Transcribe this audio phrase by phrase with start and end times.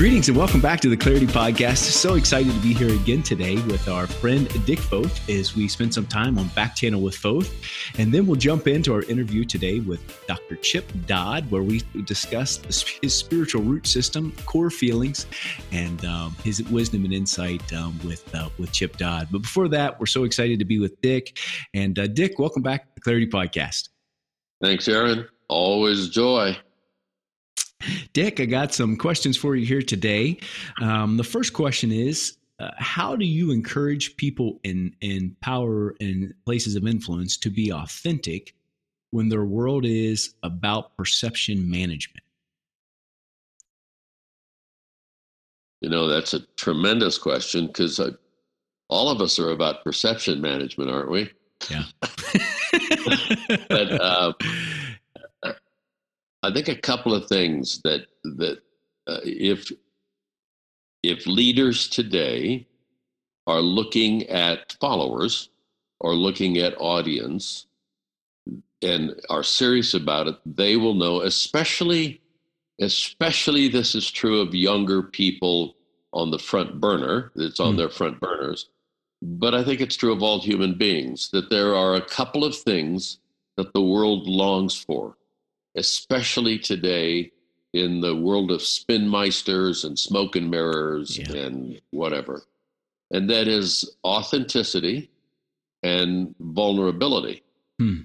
[0.00, 1.76] Greetings and welcome back to the Clarity Podcast.
[1.76, 5.92] So excited to be here again today with our friend Dick Foth as we spend
[5.92, 7.52] some time on Back Channel with Foth.
[7.98, 10.56] And then we'll jump into our interview today with Dr.
[10.56, 12.56] Chip Dodd, where we discuss
[13.02, 15.26] his spiritual root system, core feelings,
[15.70, 19.28] and um, his wisdom and insight um, with, uh, with Chip Dodd.
[19.30, 21.38] But before that, we're so excited to be with Dick.
[21.74, 23.90] And uh, Dick, welcome back to the Clarity Podcast.
[24.62, 25.28] Thanks, Aaron.
[25.48, 26.56] Always joy.
[28.12, 30.38] Dick, I got some questions for you here today.
[30.80, 36.34] Um, the first question is uh, How do you encourage people in, in power and
[36.44, 38.54] places of influence to be authentic
[39.10, 42.24] when their world is about perception management?
[45.80, 48.10] You know, that's a tremendous question because uh,
[48.88, 51.30] all of us are about perception management, aren't we?
[51.70, 51.84] Yeah.
[53.68, 54.32] but uh,
[56.42, 58.58] I think a couple of things that that
[59.06, 59.70] uh, if
[61.02, 62.66] if leaders today
[63.46, 65.50] are looking at followers
[66.00, 67.66] or looking at audience
[68.82, 72.20] and are serious about it, they will know, especially
[72.80, 75.76] especially this is true of younger people
[76.12, 77.76] on the front burner, it's on mm.
[77.76, 78.70] their front burners.
[79.22, 82.56] But I think it's true of all human beings that there are a couple of
[82.56, 83.18] things
[83.58, 85.16] that the world longs for
[85.76, 87.32] especially today
[87.72, 91.32] in the world of spinmeisters and smoke and mirrors yeah.
[91.32, 92.42] and whatever.
[93.12, 95.10] And that is authenticity
[95.82, 97.42] and vulnerability.
[97.78, 98.02] Hmm.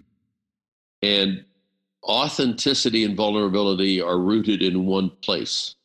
[1.01, 1.45] And
[2.03, 5.75] authenticity and vulnerability are rooted in one place,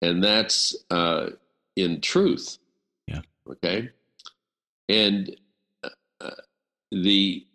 [0.00, 1.30] and that's uh,
[1.76, 2.58] in truth.
[3.06, 3.22] Yeah.
[3.48, 3.90] Okay.
[4.88, 5.34] And
[6.20, 6.30] uh,
[6.90, 7.46] the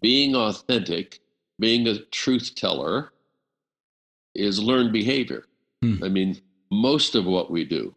[0.00, 1.20] being authentic
[1.60, 3.12] being a truth teller
[4.34, 5.44] is learned behavior.
[5.82, 6.02] Hmm.
[6.02, 6.40] I mean,
[6.70, 7.94] most of what we do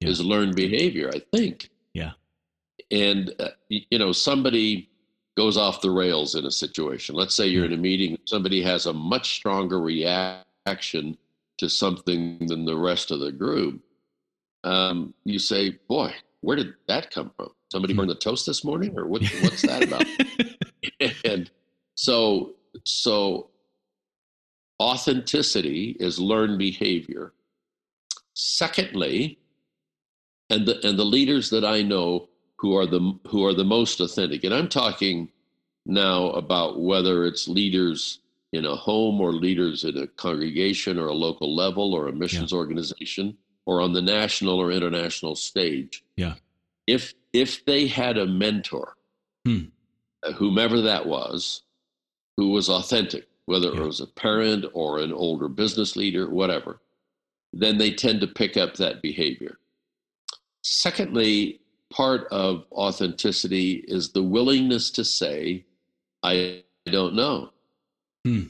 [0.00, 0.08] yeah.
[0.08, 1.70] is learned behavior, I think.
[1.92, 2.12] Yeah.
[2.90, 4.88] And, uh, you know, somebody
[5.36, 7.14] goes off the rails in a situation.
[7.14, 11.16] Let's say you're in a meeting, somebody has a much stronger reaction
[11.58, 13.80] to something than the rest of the group.
[14.64, 17.50] Um, you say, boy, where did that come from?
[17.70, 17.98] Somebody hmm.
[17.98, 20.04] burned the toast this morning, or what, what's that about?
[21.24, 21.50] and
[21.94, 22.54] so
[22.84, 23.50] so
[24.80, 27.32] authenticity is learned behavior.
[28.34, 29.38] Secondly,
[30.48, 34.00] and the and the leaders that I know who are the who are the most
[34.00, 35.28] authentic, and I'm talking
[35.86, 38.20] now about whether it's leaders
[38.52, 42.52] in a home or leaders in a congregation or a local level or a missions
[42.52, 42.58] yeah.
[42.58, 43.36] organization
[43.66, 46.02] or on the national or international stage.
[46.16, 46.34] Yeah.
[46.86, 48.96] If if they had a mentor,
[49.44, 49.66] hmm.
[50.34, 51.62] whomever that was,
[52.40, 53.82] who was authentic, whether yeah.
[53.82, 56.80] it was a parent or an older business leader, whatever,
[57.52, 59.58] then they tend to pick up that behavior.
[60.62, 65.66] Secondly, part of authenticity is the willingness to say,
[66.22, 67.50] I don't know.
[68.24, 68.44] Hmm.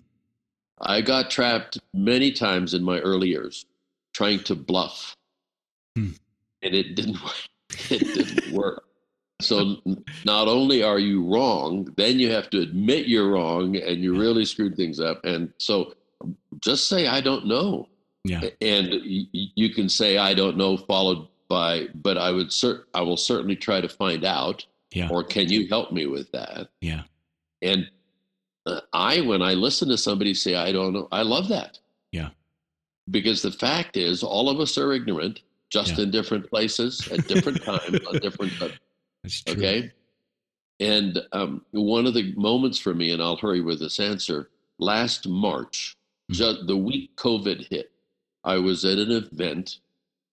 [0.80, 3.66] I got trapped many times in my early years
[4.14, 5.16] trying to bluff,
[5.96, 6.10] hmm.
[6.62, 7.18] and it didn't.
[7.88, 8.84] It didn't work.
[9.40, 9.76] So
[10.24, 14.44] not only are you wrong, then you have to admit you're wrong and you really
[14.44, 15.24] screwed things up.
[15.24, 15.94] And so
[16.62, 17.88] just say, I don't know.
[18.24, 18.42] Yeah.
[18.60, 23.16] And you can say, I don't know, followed by, but I would cert, I will
[23.16, 24.66] certainly try to find out.
[24.92, 25.08] Yeah.
[25.10, 26.68] Or can you help me with that?
[26.80, 27.02] Yeah.
[27.62, 27.88] And
[28.66, 31.78] uh, I, when I listen to somebody say, I don't know, I love that.
[32.12, 32.30] Yeah.
[33.10, 35.40] Because the fact is, all of us are ignorant,
[35.70, 36.04] just yeah.
[36.04, 38.52] in different places at different times on different.
[39.48, 39.91] Okay.
[40.78, 44.50] And um, one of the moments for me, and I'll hurry with this answer.
[44.78, 45.97] Last March,
[46.31, 46.34] mm-hmm.
[46.34, 47.91] just the week COVID hit,
[48.44, 49.80] I was at an event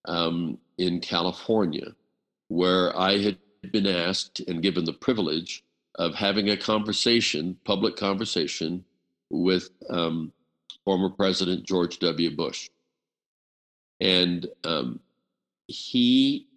[0.05, 1.93] um, in California
[2.47, 3.37] where I had
[3.71, 5.65] been asked and given the privilege
[5.95, 8.85] of having a conversation, public conversation,
[9.29, 10.31] with um,
[10.85, 12.33] former President George W.
[12.33, 12.69] Bush.
[13.99, 15.01] And um,
[15.67, 16.47] he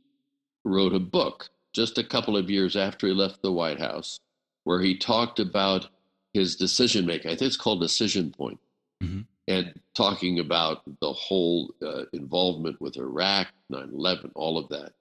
[0.65, 4.21] wrote a book just a couple of years after he left the White House,
[4.65, 5.89] where he talked about
[6.33, 7.31] his decision making.
[7.31, 8.59] I think it's called Decision Point,
[9.03, 9.21] mm-hmm.
[9.49, 14.93] and talking about the whole uh, involvement with Iraq, 9 11, all of that.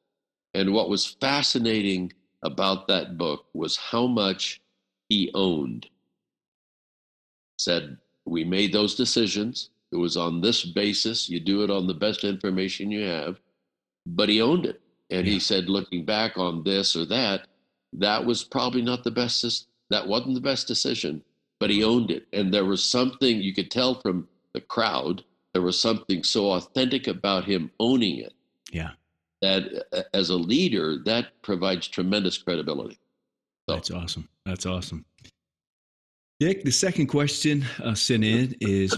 [0.54, 2.14] And what was fascinating
[2.44, 4.62] about that book was how much
[5.10, 5.88] he owned.
[7.58, 9.70] Said, We made those decisions.
[9.92, 11.30] It was on this basis.
[11.30, 13.40] You do it on the best information you have.
[14.06, 14.82] But he owned it.
[15.10, 15.34] And yeah.
[15.34, 17.48] he said, looking back on this or that,
[17.94, 19.68] that was probably not the best.
[19.90, 21.24] That wasn't the best decision,
[21.60, 22.28] but he owned it.
[22.32, 25.24] And there was something you could tell from the crowd
[25.54, 28.34] there was something so authentic about him owning it.
[28.72, 28.92] Yeah.
[29.42, 33.00] That uh, as a leader, that provides tremendous credibility.
[33.68, 33.76] So.
[33.76, 34.30] That's awesome.
[34.46, 35.06] That's awesome.
[36.40, 38.96] Dick, the second question uh, sent in is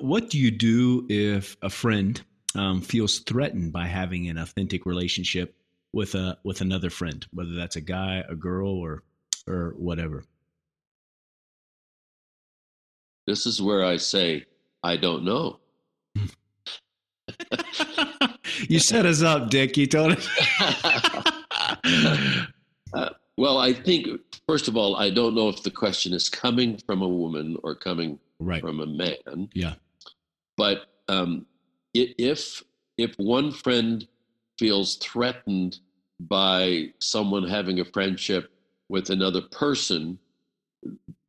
[0.00, 2.20] What do you do if a friend
[2.56, 5.54] um, feels threatened by having an authentic relationship
[5.92, 9.02] with a with another friend, whether that's a guy, a girl, or
[9.46, 10.24] or whatever?
[13.26, 14.44] This is where I say,
[14.82, 15.58] I don't know.
[18.68, 19.76] you set us up, Dick.
[19.76, 20.28] You told us.
[22.94, 24.06] uh, well, I think
[24.48, 27.74] first of all, I don't know if the question is coming from a woman or
[27.74, 28.60] coming right.
[28.60, 29.48] from a man.
[29.52, 29.74] Yeah.
[30.56, 31.46] But um,
[32.18, 32.62] if
[32.98, 34.06] if one friend
[34.58, 35.78] feels threatened
[36.20, 38.50] by someone having a friendship
[38.88, 40.18] with another person,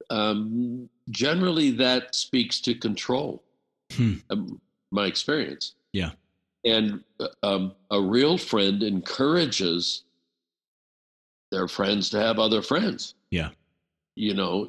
[0.09, 3.43] um, generally that speaks to control.
[3.93, 4.15] Hmm.
[4.29, 4.61] Um,
[4.91, 5.75] my experience.
[5.91, 6.11] Yeah.
[6.63, 7.03] And
[7.43, 10.03] um, a real friend encourages
[11.51, 13.15] their friends to have other friends.
[13.31, 13.49] Yeah.
[14.15, 14.67] You know,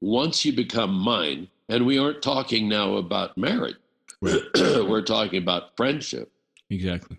[0.00, 3.76] once you become mine, and we aren't talking now about marriage.
[4.22, 6.30] we're talking about friendship.
[6.68, 7.18] Exactly.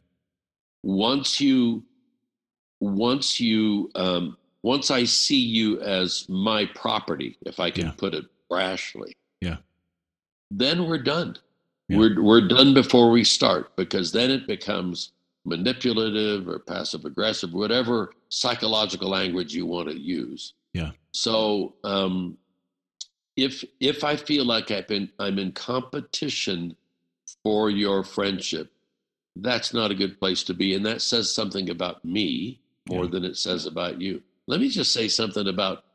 [0.84, 1.84] Once you,
[2.80, 7.94] once you, um, once I see you as my property, if I can yeah.
[7.98, 9.58] put it brashly, yeah,
[10.52, 11.38] then we're done.
[11.90, 11.98] Yeah.
[11.98, 15.12] We're we're done before we start because then it becomes
[15.46, 20.54] manipulative or passive aggressive, whatever psychological language you want to use.
[20.74, 20.92] Yeah.
[21.12, 22.38] So um,
[23.36, 26.76] if if I feel like I've been I'm in competition
[27.44, 28.72] for your friendship,
[29.36, 33.12] that's not a good place to be, and that says something about me more yeah.
[33.12, 34.22] than it says about you.
[34.48, 35.86] Let me just say something about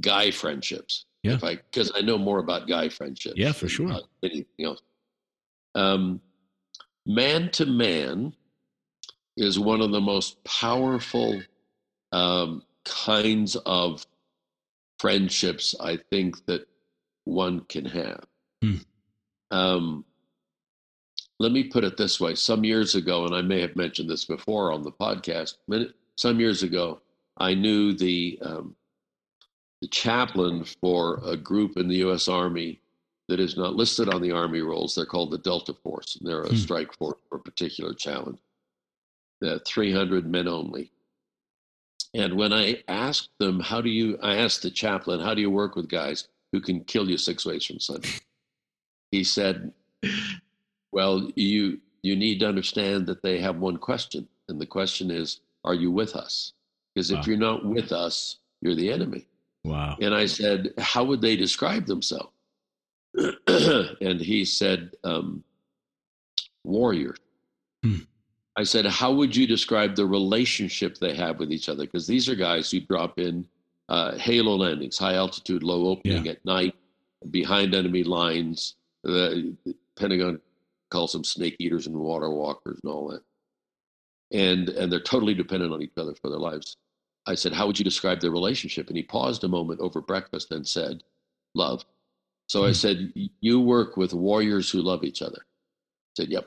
[0.00, 1.06] guy friendships.
[1.22, 1.34] Yeah.
[1.34, 3.36] If I because I know more about guy friendships.
[3.36, 3.92] Yeah, for sure.
[4.22, 4.82] Anything else.
[5.74, 6.20] Um,
[7.06, 8.34] man to man,
[9.36, 11.40] is one of the most powerful
[12.12, 14.06] um, kinds of
[14.98, 16.66] friendships I think that
[17.24, 18.24] one can have.
[18.62, 18.76] Hmm.
[19.50, 20.04] Um,
[21.40, 22.34] let me put it this way.
[22.34, 25.54] Some years ago, and I may have mentioned this before on the podcast,
[26.16, 27.00] some years ago,
[27.38, 28.76] I knew the um,
[29.80, 32.28] the chaplain for a group in the U.S.
[32.28, 32.82] Army
[33.28, 34.94] that is not listed on the Army rolls.
[34.94, 36.56] They're called the Delta Force, and they're a hmm.
[36.56, 38.38] strike force for a particular challenge
[39.42, 40.90] uh, 300 men only.
[42.12, 45.50] And when I asked them, how do you, I asked the chaplain, how do you
[45.50, 48.10] work with guys who can kill you six ways from Sunday?
[49.10, 49.72] He said,
[50.92, 54.26] well, you, you need to understand that they have one question.
[54.48, 56.52] And the question is, are you with us?
[56.94, 57.20] Because wow.
[57.20, 59.26] if you're not with us, you're the enemy.
[59.64, 59.96] Wow.
[60.00, 62.32] And I said, how would they describe themselves?
[63.46, 65.44] and he said, um,
[66.64, 67.14] warrior.
[67.82, 67.98] Hmm.
[68.56, 71.84] I said, How would you describe the relationship they have with each other?
[71.84, 73.46] Because these are guys who drop in
[73.88, 76.32] uh, halo landings, high altitude, low opening yeah.
[76.32, 76.74] at night,
[77.30, 78.74] behind enemy lines.
[79.02, 79.56] The
[79.96, 80.40] Pentagon
[80.90, 83.22] calls them snake eaters and water walkers and all that.
[84.32, 86.76] And, and they're totally dependent on each other for their lives.
[87.26, 88.88] I said, How would you describe their relationship?
[88.88, 91.02] And he paused a moment over breakfast and said,
[91.54, 91.84] Love.
[92.46, 92.64] So.
[92.64, 92.74] I hmm.
[92.74, 95.38] said, You work with warriors who love each other.
[95.40, 96.46] I said, Yep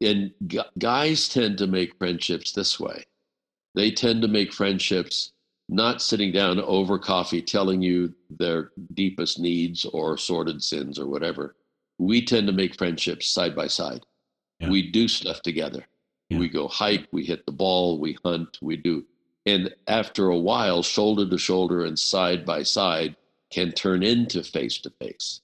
[0.00, 0.32] and
[0.78, 3.04] guys tend to make friendships this way.
[3.74, 5.32] They tend to make friendships
[5.68, 11.56] not sitting down over coffee telling you their deepest needs or sordid sins or whatever.
[11.98, 14.04] We tend to make friendships side by side.
[14.60, 14.70] Yeah.
[14.70, 15.86] We do stuff together.
[16.28, 16.38] Yeah.
[16.38, 19.04] We go hike, we hit the ball, we hunt, we do.
[19.44, 23.16] And after a while, shoulder to shoulder and side by side
[23.50, 25.40] can turn into face to face.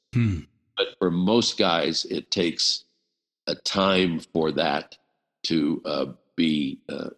[0.77, 2.85] But for most guys, it takes
[3.47, 4.97] a time for that
[5.45, 6.07] to uh,
[6.37, 7.11] be uh,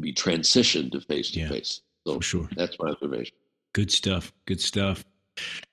[0.00, 1.80] be transitioned to face to face.
[2.06, 3.34] So sure, that's my observation.
[3.72, 4.32] Good stuff.
[4.46, 5.04] Good stuff.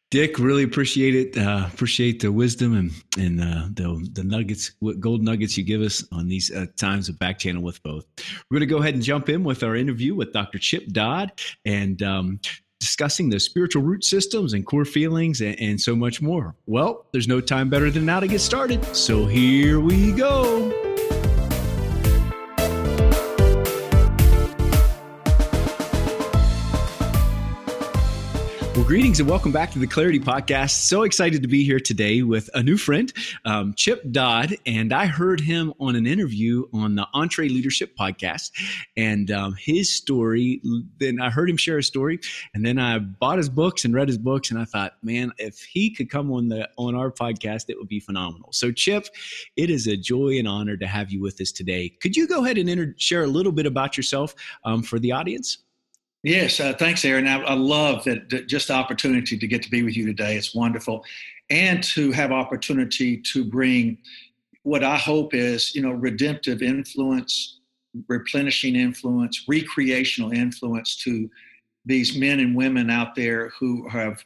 [0.09, 1.37] Dick, really appreciate it.
[1.37, 6.03] Uh, appreciate the wisdom and and uh, the the nuggets, gold nuggets you give us
[6.13, 8.05] on these uh, times of back channel with Foth.
[8.49, 10.59] We're going to go ahead and jump in with our interview with Dr.
[10.59, 11.33] Chip Dodd,
[11.65, 12.39] and um,
[12.79, 16.55] discussing the spiritual root systems and core feelings and, and so much more.
[16.67, 18.83] Well, there's no time better than now to get started.
[18.95, 20.86] So here we go.
[28.87, 30.69] Greetings and welcome back to the Clarity Podcast.
[30.87, 33.11] So excited to be here today with a new friend,
[33.43, 34.55] um, Chip Dodd.
[34.65, 38.51] And I heard him on an interview on the EntreLeadership Podcast
[38.95, 40.61] and um, his story.
[40.99, 42.21] Then I heard him share a story,
[42.53, 44.51] and then I bought his books and read his books.
[44.51, 47.89] And I thought, man, if he could come on the on our podcast, it would
[47.89, 48.53] be phenomenal.
[48.53, 49.07] So, Chip,
[49.57, 51.89] it is a joy and honor to have you with us today.
[51.89, 55.11] Could you go ahead and inter- share a little bit about yourself um, for the
[55.11, 55.57] audience?
[56.27, 57.25] Yes, uh, thanks, Aaron.
[57.25, 60.35] I, I love that, that, just the opportunity to get to be with you today.
[60.35, 61.05] It's wonderful,
[61.49, 63.97] and to have opportunity to bring
[64.63, 67.61] what I hope is, you know, redemptive influence,
[68.09, 71.29] replenishing influence, recreational influence to
[71.85, 74.21] these men and women out there who have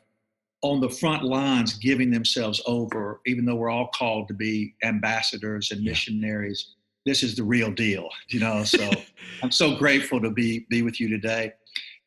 [0.64, 5.70] on the front lines giving themselves over, even though we're all called to be ambassadors
[5.70, 6.74] and missionaries.
[7.06, 8.64] This is the real deal, you know.
[8.64, 8.90] So
[9.44, 11.54] I'm so grateful to be be with you today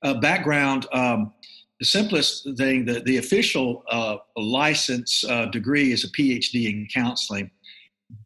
[0.05, 1.33] uh, background, um,
[1.81, 7.51] the simplest thing, the, the official uh, license uh, degree is a PhD in counseling.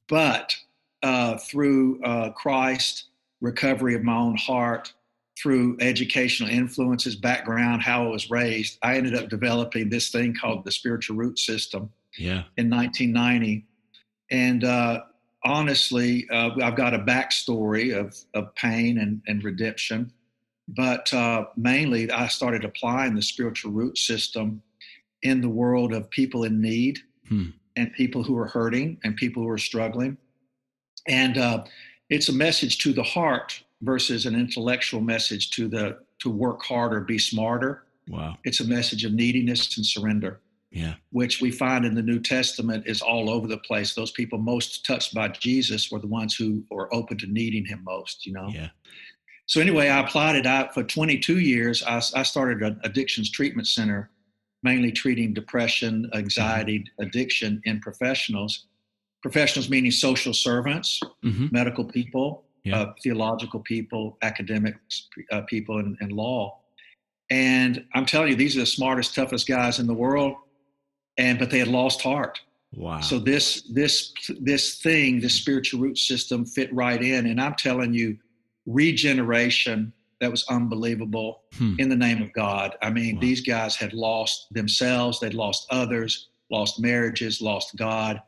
[0.09, 0.55] But
[1.03, 3.05] uh, through uh, Christ,
[3.41, 4.93] recovery of my own heart,
[5.41, 10.65] through educational influences, background, how I was raised, I ended up developing this thing called
[10.65, 12.43] the spiritual root system yeah.
[12.57, 13.65] in 1990.
[14.33, 15.03] And uh,
[15.45, 20.13] honestly, I've got a backstory of, of pain and, and redemption
[20.69, 24.63] but uh, mainly, I started applying the spiritual root system
[25.23, 26.99] in the world of people in need
[27.29, 27.47] hmm.
[27.77, 30.19] and people who are hurting and people who are struggling.
[31.07, 31.65] And uh,
[32.11, 37.01] it's a message to the heart versus an intellectual message to the to work harder,
[37.01, 37.85] be smarter.
[38.09, 38.37] Wow.
[38.45, 40.41] It's a message of neediness and surrender.
[40.71, 40.95] Yeah.
[41.13, 43.95] Which we find in the New Testament is all over the place.
[43.95, 47.83] Those people most touched by Jesus were the ones who were open to needing him
[47.85, 48.49] most, you know?
[48.49, 48.69] Yeah.
[49.49, 51.83] So anyway, I applied it out for 22 years.
[51.83, 54.11] I, I started an addictions treatment center,
[54.63, 57.03] mainly treating depression, anxiety, mm-hmm.
[57.03, 58.67] addiction in professionals.
[59.23, 61.47] Professionals meaning social servants, mm-hmm.
[61.51, 62.83] medical people, yeah.
[62.83, 66.59] uh, theological people, academics, uh, people, and, and law.
[67.31, 70.35] And I'm telling you, these are the smartest, toughest guys in the world.
[71.17, 72.39] And but they had lost heart.
[72.75, 73.01] Wow.
[73.01, 77.27] So this this this thing, this spiritual root system, fit right in.
[77.27, 78.19] And I'm telling you
[78.69, 81.75] regeneration that was unbelievable hmm.
[81.79, 82.77] in the name of God.
[82.83, 83.21] I mean, wow.
[83.21, 88.21] these guys had lost themselves, they'd lost others, lost marriages, lost God.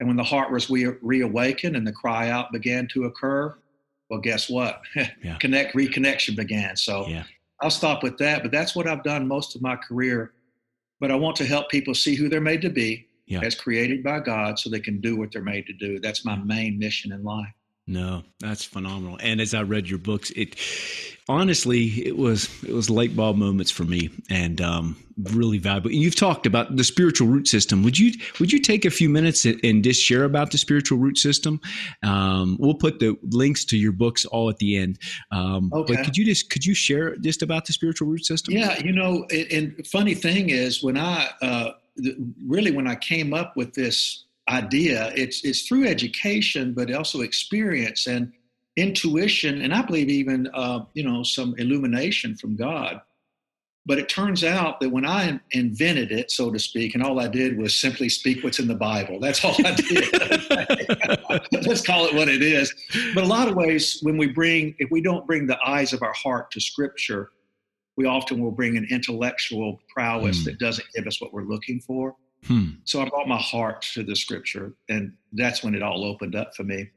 [0.00, 3.56] And when the heart was re- reawakened and the cry out began to occur,
[4.08, 4.82] well, guess what?
[5.22, 5.36] yeah.
[5.38, 6.76] Connect, reconnection began.
[6.76, 7.24] So yeah.
[7.60, 8.42] I'll stop with that.
[8.42, 10.32] But that's what I've done most of my career.
[11.00, 13.40] But I want to help people see who they're made to be yeah.
[13.42, 15.98] as created by God so they can do what they're made to do.
[15.98, 17.52] That's my main mission in life.
[17.92, 19.18] No, that's phenomenal.
[19.20, 20.56] And as I read your books, it
[21.28, 24.96] honestly it was it was light bulb moments for me, and um,
[25.34, 25.90] really valuable.
[25.90, 27.82] And you've talked about the spiritual root system.
[27.82, 31.18] Would you would you take a few minutes and just share about the spiritual root
[31.18, 31.60] system?
[32.02, 34.98] Um, we'll put the links to your books all at the end.
[35.30, 35.96] Um, okay.
[35.96, 38.54] But could you just could you share just about the spiritual root system?
[38.54, 41.72] Yeah, you know, and funny thing is when I uh,
[42.46, 45.12] really when I came up with this idea.
[45.14, 48.32] It's it's through education, but also experience and
[48.76, 53.00] intuition, and I believe even uh, you know some illumination from God.
[53.84, 57.26] But it turns out that when I invented it, so to speak, and all I
[57.26, 59.18] did was simply speak what's in the Bible.
[59.18, 60.06] That's all I did.
[61.66, 62.72] Let's call it what it is.
[63.12, 66.02] But a lot of ways, when we bring, if we don't bring the eyes of
[66.02, 67.30] our heart to Scripture,
[67.96, 70.44] we often will bring an intellectual prowess mm.
[70.44, 72.14] that doesn't give us what we're looking for.
[72.46, 72.70] Hmm.
[72.84, 76.54] So I brought my heart to the scripture, and that's when it all opened up
[76.56, 76.90] for me.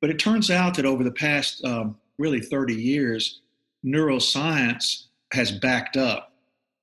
[0.00, 3.40] But it turns out that over the past um, really 30 years,
[3.84, 6.32] neuroscience has backed up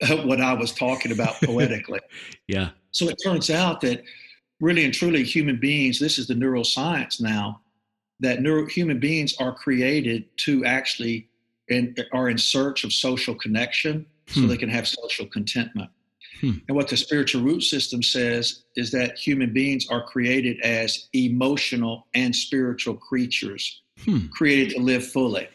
[0.24, 2.00] what I was talking about poetically.
[2.48, 2.70] yeah.
[2.92, 4.04] So it turns out that
[4.60, 7.62] really and truly human beings, this is the neuroscience now,
[8.20, 11.30] that neuro, human beings are created to actually
[11.70, 14.48] and are in search of social connection so hmm.
[14.48, 15.90] they can have social contentment.
[16.42, 16.54] Hmm.
[16.68, 22.08] And what the spiritual root system says is that human beings are created as emotional
[22.14, 24.28] and spiritual creatures, hmm.
[24.28, 25.48] created to live fully.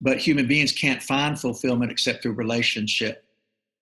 [0.00, 3.24] But human beings can't find fulfillment except through relationship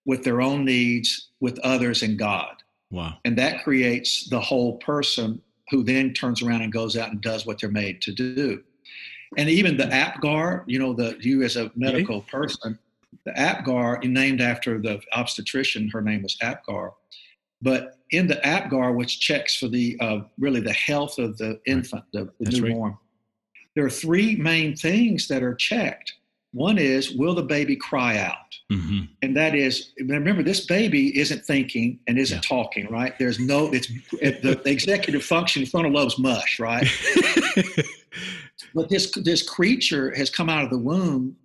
[0.05, 2.63] with their own needs, with others, and God.
[2.91, 3.19] Wow.
[3.25, 7.47] And that creates the whole person who then turns around and goes out and does
[7.47, 8.63] what they're made to do.
[9.37, 12.79] And even the APGAR, you know, the you as a medical person,
[13.25, 16.93] the APGAR, named after the obstetrician, her name was APGAR.
[17.63, 22.05] But in the APGAR, which checks for the uh, really the health of the infant,
[22.13, 22.99] the, the newborn, right.
[23.77, 26.15] there are three main things that are checked.
[26.53, 28.35] One is, will the baby cry out?
[28.73, 29.05] Mm-hmm.
[29.23, 32.57] And that is, remember, this baby isn't thinking and isn't Yeah.
[32.57, 33.17] talking, right?
[33.21, 36.89] There's no, it's the, the executive function, frontal lobe's mush, right?
[38.75, 41.37] But this this creature has come out of the womb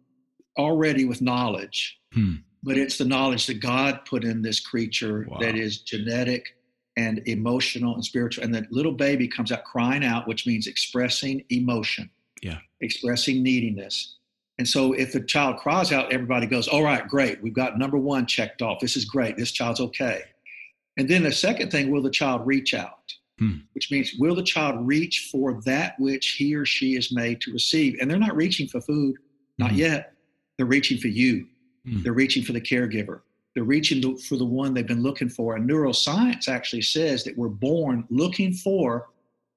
[0.57, 1.97] already with knowledge.
[2.13, 2.35] Hmm.
[2.63, 5.37] But it's the knowledge that God put in this creature Wow.
[5.39, 6.55] that is genetic
[6.97, 8.43] and emotional and spiritual.
[8.43, 12.09] And the little baby comes out crying out, which means expressing emotion.
[12.41, 12.59] Yeah.
[12.81, 14.15] Expressing neediness.
[14.57, 17.41] And so if the child cries out, everybody goes, All right, great.
[17.43, 18.79] We've got number one checked off.
[18.79, 19.35] This is great.
[19.37, 20.21] This child's okay.
[20.97, 23.13] And then the second thing, will the child reach out?
[23.37, 23.57] Hmm.
[23.73, 27.51] Which means, will the child reach for that which he or she is made to
[27.51, 27.97] receive?
[27.99, 29.17] And they're not reaching for food,
[29.57, 29.77] not Mhm.
[29.77, 30.13] yet.
[30.57, 31.47] They're reaching for you.
[31.85, 32.01] Hmm.
[32.03, 33.21] They're reaching for the caregiver.
[33.53, 35.55] They're reaching for the one they've been looking for.
[35.55, 39.07] And neuroscience actually says that we're born looking for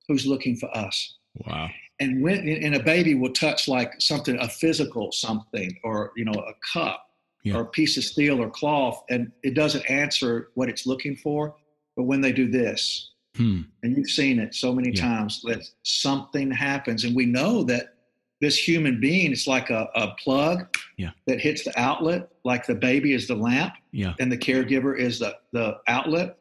[0.06, 1.16] who's looking for us.
[1.46, 1.68] Wow.
[2.00, 6.32] And when and a baby will touch like something, a physical something, or you know,
[6.32, 7.04] a cup,
[7.42, 7.56] Yeah.
[7.56, 11.56] or a piece of steel or cloth, and it doesn't answer what it's looking for.
[11.96, 13.62] But when they do this, Hmm.
[13.82, 15.00] and you've seen it so many Yeah.
[15.02, 17.94] times that something happens and we know that
[18.40, 21.10] this human being is like a, a plug Yeah.
[21.26, 24.14] that hits the outlet like the baby is the lamp Yeah.
[24.18, 26.36] and the caregiver is the, the outlet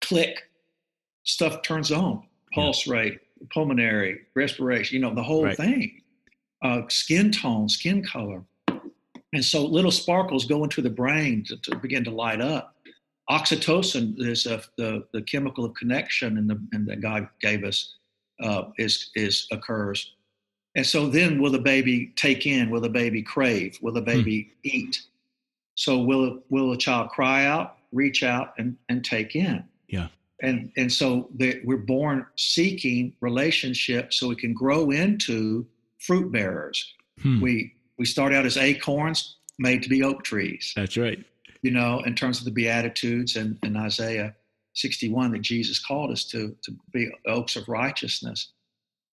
[0.00, 0.50] click
[1.24, 3.20] stuff turns on pulse rate
[3.52, 5.56] pulmonary respiration you know the whole Right.
[5.56, 6.00] thing
[6.62, 8.42] uh, skin tone skin color
[9.34, 12.74] and so little sparkles go into the brain to, to begin to light up
[13.30, 17.96] oxytocin is a, the, the chemical of connection and, the, and that God gave us
[18.40, 20.13] uh, is, is occurs.
[20.76, 22.70] And so then will the baby take in?
[22.70, 23.78] Will the baby crave?
[23.80, 25.02] Will the baby eat?
[25.76, 29.64] So will, will the child cry out, reach out and, and take in?
[29.88, 30.08] Yeah.
[30.42, 35.66] And, and so the, we're born seeking relationship so we can grow into
[35.98, 36.92] fruit bearers.
[37.22, 37.40] Hmm.
[37.40, 41.24] We, we start out as acorns made to be oak trees That's right.
[41.62, 44.34] you know, in terms of the Beatitudes and, and Isaiah
[44.74, 48.48] 61 that Jesus called us to, to be oaks of righteousness.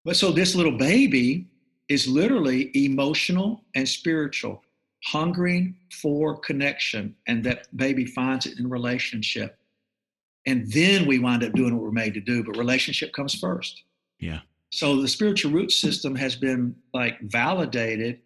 [0.03, 1.45] But so this little baby
[1.91, 4.63] is literally emotional and spiritual,
[5.03, 9.57] hungering for connection, and that baby finds it in relationship.
[10.47, 13.83] And then we wind up doing what we're made to do, but relationship comes first.
[14.19, 14.39] Yeah.
[14.71, 18.21] So the spiritual root system has been like validated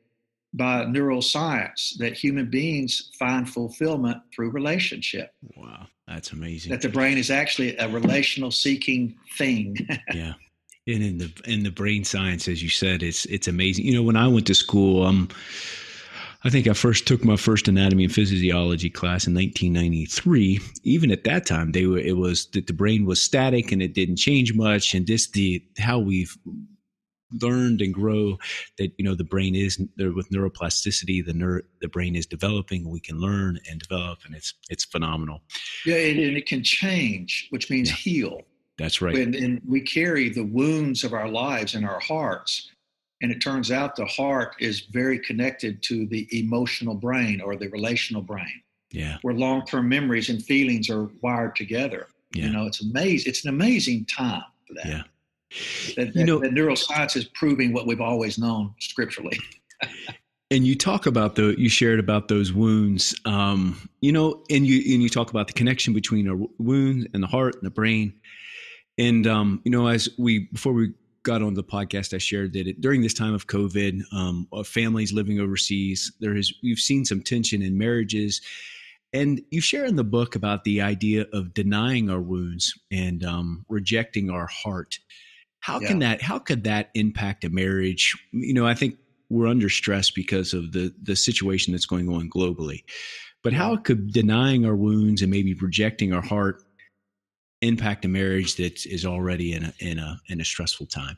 [0.53, 5.33] by neuroscience that human beings find fulfillment through relationship.
[5.57, 5.87] Wow.
[6.07, 6.69] That's amazing.
[6.69, 9.75] That the brain is actually a relational seeking thing.
[10.13, 10.33] yeah
[10.87, 14.03] and in the in the brain science as you said it's it's amazing you know
[14.03, 15.27] when i went to school um
[16.43, 21.23] i think i first took my first anatomy and physiology class in 1993 even at
[21.23, 24.53] that time they were it was that the brain was static and it didn't change
[24.53, 26.37] much and just the how we've
[27.41, 28.37] learned and grow
[28.77, 32.87] that you know the brain is there with neuroplasticity the neur, the brain is developing
[32.87, 35.41] we can learn and develop and it's it's phenomenal
[35.85, 37.95] yeah, and, and it can change, which means Yeah.
[37.95, 38.41] heal.
[38.77, 42.71] That's right And, and we carry the wounds of our lives in our hearts.
[43.21, 47.69] And it turns out the heart is very connected to the emotional brain or the
[47.69, 48.61] relational brain,
[48.91, 52.07] yeah where long term memories and feelings are wired together.
[52.33, 53.29] yeah You know, it's amazing.
[53.29, 54.85] It's an amazing time for that.
[54.85, 55.03] Yeah.
[55.95, 59.39] That, You know- that neuroscience is proving what we've always known scripturally.
[60.51, 64.77] and you talk about the you shared about those wounds um you know and you
[64.93, 68.13] and you talk about the connection between a wound and the heart and the brain
[68.97, 70.91] and um you know as we before we
[71.23, 75.12] got on the podcast i shared that it, during this time of covid um families
[75.12, 78.41] living overseas there is we've seen some tension in marriages.
[79.13, 83.65] And you share in the book about the idea of denying our wounds and um,
[83.69, 84.99] rejecting our heart.
[85.62, 88.13] How can that how could that impact a marriage?
[88.31, 92.29] You know i think we're under stress because of the the situation that's going on
[92.29, 92.84] globally.
[93.41, 96.62] But how could denying our wounds and maybe rejecting our heart
[97.67, 101.17] impact a marriage that is already in a in a in a stressful time?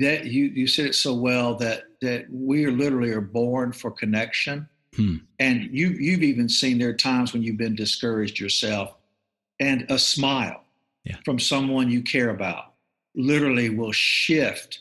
[0.00, 3.90] That you you said it so well that that we are literally are born for
[3.90, 4.68] connection.
[4.94, 5.16] Hmm.
[5.38, 8.94] And you you've even seen there are times when you've been discouraged yourself,
[9.60, 10.64] and a smile
[11.04, 11.16] Yeah.
[11.24, 12.74] from someone you care about
[13.14, 14.80] literally will shift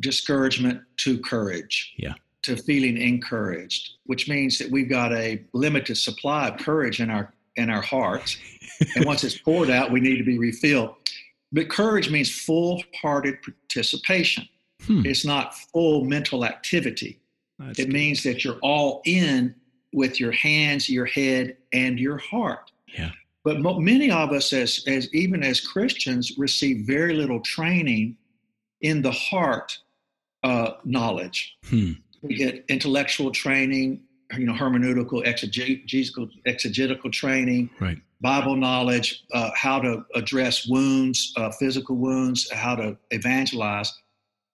[0.00, 1.94] discouragement to courage.
[1.96, 2.14] Yeah.
[2.42, 7.32] To feeling encouraged, which means that we've got a limited supply of courage in our
[7.56, 8.36] in our hearts.
[8.96, 10.94] and once it's poured out, we need to be refilled.
[11.52, 14.48] But courage means full-hearted participation.
[14.82, 15.02] Hmm.
[15.06, 17.20] It's not full mental activity.
[17.58, 17.92] That's It good.
[17.92, 19.54] means that you're all in
[19.92, 22.70] with your hands, your head, and your heart.
[22.96, 23.12] Yeah.
[23.44, 28.16] But mo- many of us, as, as even as Christians, receive very little training
[28.82, 29.78] in the heart
[30.42, 31.56] uh, knowledge.
[31.64, 31.92] Hmm.
[32.22, 34.00] We get intellectual training,
[34.36, 37.98] you know, hermeneutical, exegetical, exegetical training, right.
[38.20, 43.92] Bible knowledge, uh, how to address wounds, uh, physical wounds, how to evangelize,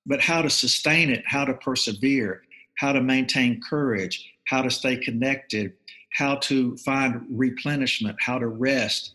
[0.04, 2.42] but how to sustain it, how to persevere,
[2.78, 5.72] how to maintain courage, how to stay connected,
[6.12, 9.14] how to find replenishment, how to rest.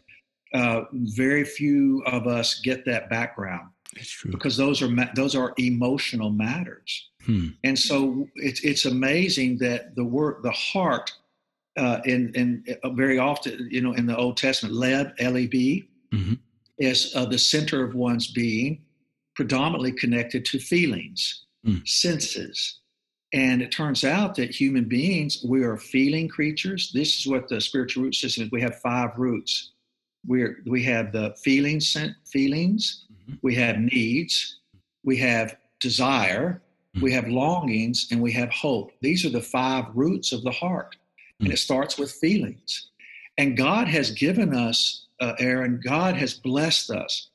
[0.53, 3.67] Uh, very few of us get that background.
[3.95, 7.49] It's true because those are those are emotional matters, hmm.
[7.63, 11.13] and so it's it's amazing that the word the heart
[11.77, 16.33] uh, in in uh, very often you know in the Old Testament leb leb mm-hmm.
[16.79, 18.81] is uh, the center of one's being,
[19.35, 21.87] predominantly connected to feelings, mm.
[21.87, 22.79] senses,
[23.33, 26.91] and it turns out that human beings, we are feeling creatures.
[26.93, 28.51] This is what the spiritual root system is.
[28.51, 29.71] We have five roots.
[30.25, 33.05] We're, we have the feelings, feelings.
[33.11, 33.35] Mm-hmm.
[33.41, 34.59] We have needs.
[35.03, 36.61] We have desire.
[37.01, 38.91] We have longings, and we have hope.
[39.01, 40.95] These are the five roots of the heart,
[41.39, 42.89] and it starts with feelings.
[43.37, 45.79] And God has given us, uh, Aaron.
[45.83, 47.29] God has blessed us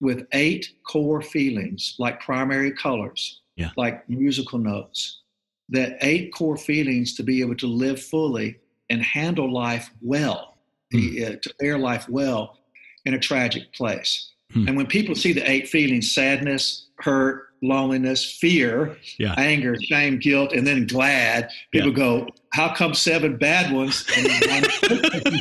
[0.00, 3.70] with eight core feelings, like primary colors, yeah.
[3.76, 5.20] like musical notes
[5.68, 8.58] that eight core feelings to be able to live fully
[8.90, 10.56] and handle life well,
[10.92, 11.22] mm.
[11.22, 12.58] uh, to bear life well
[13.04, 14.30] in a tragic place.
[14.54, 14.68] Mm.
[14.68, 19.34] And when people see the eight feelings sadness, hurt, loneliness, fear, yeah.
[19.36, 21.96] anger, shame, guilt, and then glad, people yeah.
[21.96, 24.04] go, How come seven bad ones?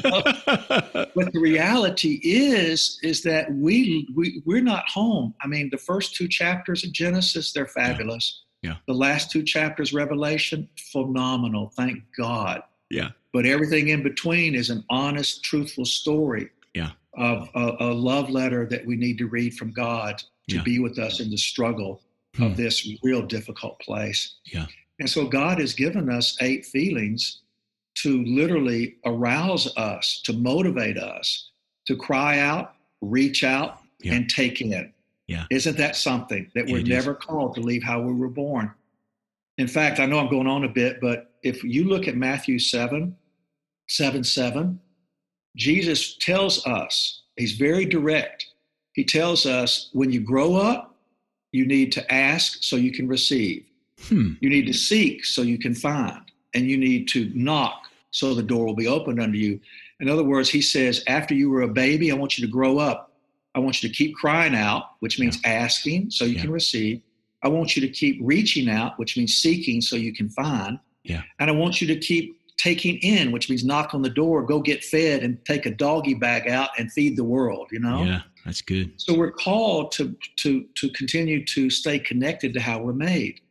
[0.04, 5.34] but the reality is, is that we, we we're not home.
[5.42, 8.42] I mean, the first two chapters of Genesis, they're fabulous.
[8.42, 8.44] Yeah.
[8.64, 8.76] Yeah.
[8.88, 11.72] The last two chapters, Revelation, phenomenal.
[11.76, 12.62] Thank God.
[12.90, 13.10] Yeah.
[13.34, 16.50] But everything in between is an honest, truthful story.
[16.74, 16.92] Yeah.
[17.16, 20.64] Of a, a love letter that we need to read from God to Yeah.
[20.64, 22.02] be with us in the struggle
[22.38, 22.44] Hmm.
[22.44, 24.36] of this real difficult place.
[24.46, 24.68] Yeah.
[25.00, 27.42] And so God has given us eight feelings
[27.96, 31.50] to literally arouse us, to motivate us,
[31.88, 34.14] to cry out, reach out, Yeah.
[34.14, 34.94] and take in.
[35.28, 35.46] Yeah.
[35.50, 38.72] Isn't that something that we're never called to leave how we were born?
[39.58, 42.60] In fact, I know I'm going on a bit, but if you look at Matthew
[42.60, 43.16] 7,
[43.88, 44.80] 7, 7,
[45.56, 48.46] Jesus tells us, he's very direct.
[48.94, 50.96] He tells us when you grow up,
[51.58, 53.66] you need to ask so you can receive.
[54.08, 54.34] Hmm.
[54.42, 56.22] You need to seek so you can find.
[56.54, 59.60] And you need to knock so the door will be opened unto you.
[60.00, 62.78] In other words, he says, after you were a baby, I want you to grow
[62.78, 63.12] up.
[63.56, 66.42] I want you to keep crying out, which means asking so you Yeah.
[66.42, 67.02] can receive.
[67.44, 70.80] I want you to keep reaching out, which means seeking so you can find.
[71.04, 71.24] Yeah.
[71.40, 74.60] And I want you to keep taking in, which means knock on the door, go
[74.60, 78.04] get fed, and take a doggy bag out and feed the world, you know?
[78.04, 78.22] Yeah.
[78.48, 78.94] That's good.
[79.00, 83.42] So we're called to to to continue to stay connected to how we're made.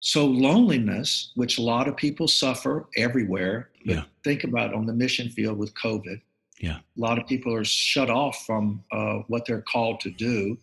[0.00, 4.04] So loneliness, which a lot of people suffer everywhere, Yeah.
[4.24, 6.20] think about on the mission field with COVID.
[6.60, 6.78] Yeah.
[6.78, 10.58] A lot of people are shut off from uh, what they're called to do.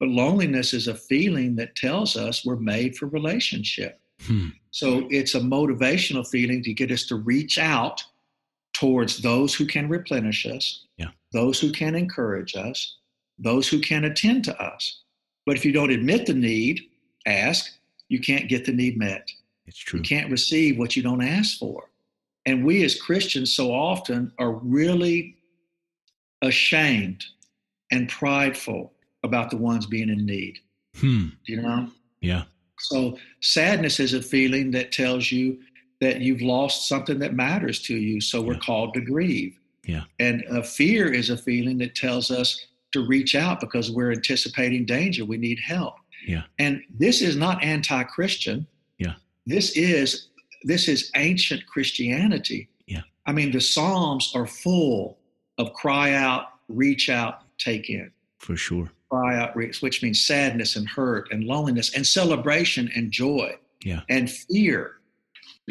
[0.00, 4.00] But loneliness is a feeling that tells us we're made for relationship.
[4.22, 4.48] Hmm.
[4.70, 8.02] So it's a motivational feeling to get us to reach out
[8.74, 11.10] towards those who can replenish us, Yeah.
[11.36, 12.96] Those who can encourage us,
[13.38, 15.02] those who can attend to us.
[15.44, 16.80] But if you don't admit the need,
[17.26, 17.72] ask,
[18.08, 19.28] you can't get the need met.
[19.66, 19.98] It's true.
[19.98, 21.90] You can't receive what you don't ask for.
[22.46, 25.36] And we as Christians so often are really
[26.40, 27.24] ashamed
[27.90, 30.58] and prideful about the ones being in need.
[30.96, 31.26] Hmm.
[31.44, 31.88] You know?
[32.20, 32.44] Yeah.
[32.78, 35.58] So sadness is a feeling that tells you
[36.00, 38.20] that you've lost something that matters to you.
[38.20, 38.60] So we're Yeah.
[38.60, 39.58] called to grieve.
[39.86, 40.02] Yeah.
[40.18, 44.84] And a fear is a feeling that tells us to reach out because we're anticipating
[44.84, 45.24] danger.
[45.24, 45.94] We need help.
[46.26, 46.42] Yeah.
[46.58, 48.66] And this is not anti-Christian.
[48.98, 49.14] Yeah.
[49.46, 50.28] This is
[50.64, 52.68] this is ancient Christianity.
[52.86, 53.02] Yeah.
[53.26, 55.18] I mean, the Psalms are full
[55.58, 58.90] of cry out, reach out, take in For sure.
[59.10, 64.00] cry out, reach, which means sadness and hurt and loneliness and celebration and joy Yeah.
[64.08, 64.96] and fear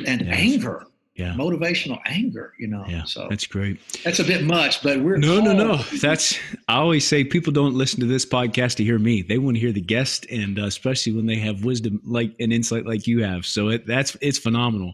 [0.06, 0.30] and Yes.
[0.39, 1.34] anger, Yeah.
[1.36, 2.84] motivational anger, you know.
[2.89, 3.06] Yeah.
[3.06, 3.80] So That's great.
[4.04, 5.78] that's a bit much, but we're No, no, no.
[6.01, 9.21] That's I always say people don't listen to this podcast to hear me.
[9.21, 12.51] They want to hear the guest, and uh, especially when they have wisdom like an
[12.51, 13.45] insight like you have.
[13.45, 14.93] So it, that's it's phenomenal.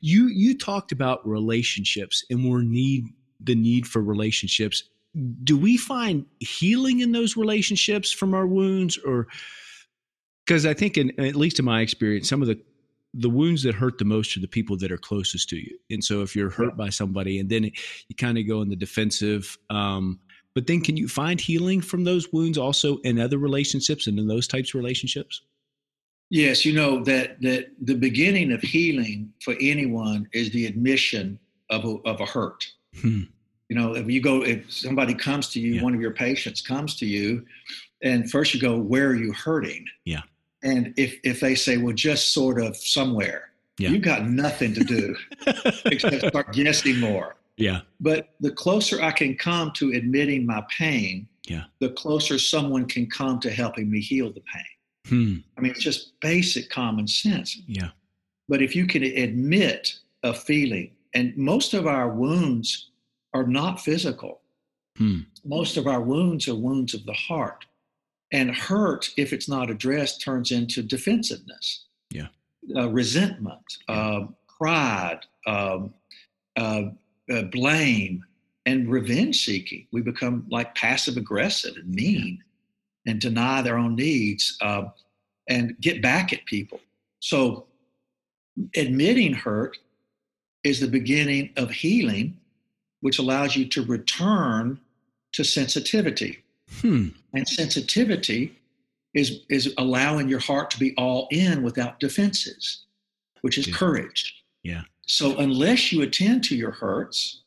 [0.00, 3.04] You you talked about relationships and more need
[3.38, 4.82] the need for relationships.
[5.44, 9.28] Do we find healing in those relationships from our wounds, or
[10.44, 12.58] because I think, in at least in my experience, some of the
[13.16, 15.78] the wounds that hurt the most are the people that are closest to you.
[15.90, 18.76] And so if you're hurt by somebody and then you kind of go in the
[18.76, 20.18] defensive, um,
[20.54, 24.26] but then can you find healing from those wounds also in other relationships and in
[24.26, 25.42] those types of relationships?
[26.30, 31.38] Yes, you know that that the beginning of healing for anyone is the admission
[31.70, 32.66] of a, of a hurt.
[33.00, 33.22] Hmm.
[33.68, 35.82] You know, if you go, if somebody comes to you, yeah.
[35.82, 37.44] one of your patients comes to you,
[38.02, 40.22] and first you go, "Where are you hurting?" Yeah.
[40.64, 43.90] And if if they say, "Well, just sort of somewhere," yeah.
[43.90, 45.14] you got nothing to do
[45.84, 47.36] except start guessing more.
[47.56, 47.80] Yeah.
[48.00, 51.64] But the closer I can come to admitting my pain, yeah.
[51.80, 54.64] the closer someone can come to helping me heal the pain.
[55.06, 55.36] Hmm.
[55.56, 57.60] I mean, it's just basic common sense.
[57.66, 57.90] Yeah.
[58.48, 62.90] But if you can admit a feeling, and most of our wounds
[63.34, 64.40] are not physical,
[64.96, 65.20] hmm.
[65.44, 67.64] most of our wounds are wounds of the heart.
[68.34, 72.26] And hurt, if it's not addressed, turns into defensiveness, yeah,
[72.76, 74.26] uh, resentment, uh,
[74.58, 75.94] pride, um,
[76.56, 76.82] uh,
[77.32, 78.24] uh, blame,
[78.66, 79.86] and revenge seeking.
[79.92, 82.42] We become like passive aggressive and mean
[83.06, 84.86] and deny their own needs uh,
[85.48, 86.80] and get back at people.
[87.20, 87.66] So,
[88.74, 89.78] admitting hurt
[90.64, 92.36] is the beginning of healing,
[93.00, 94.80] which allows you to return
[95.34, 96.43] to sensitivity.
[96.80, 97.08] Hmm.
[97.32, 98.58] And sensitivity
[99.14, 102.84] is, is allowing your heart to be all in without defenses,
[103.42, 103.74] which is yeah.
[103.74, 104.44] courage.
[104.62, 104.82] Yeah.
[105.06, 107.42] So, unless you attend to your hurts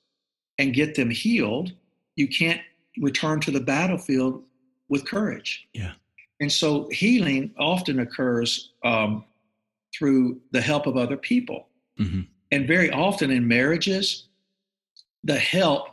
[0.60, 1.72] and get them healed,
[2.16, 2.62] you can't
[3.00, 4.44] return to the battlefield
[4.90, 5.68] with courage.
[5.74, 5.94] Yeah.
[6.40, 9.26] And so healing often occurs um,
[9.98, 11.68] through the help of other people.
[12.00, 12.22] Mm-hmm.
[12.52, 14.28] And very often in marriages,
[15.24, 15.90] the help,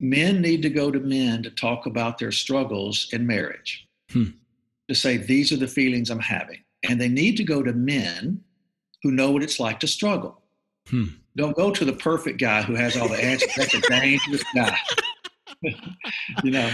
[0.00, 4.24] men need to go to men to talk about their struggles in marriage, hmm.
[4.88, 6.60] to say, these are the feelings I'm having.
[6.82, 8.42] And they need to go to men
[9.02, 10.42] who know what it's like to struggle.
[10.88, 11.04] Hmm.
[11.36, 13.52] Don't go to the perfect guy who has all the answers.
[13.56, 14.76] That's a dangerous guy.
[16.42, 16.70] you know,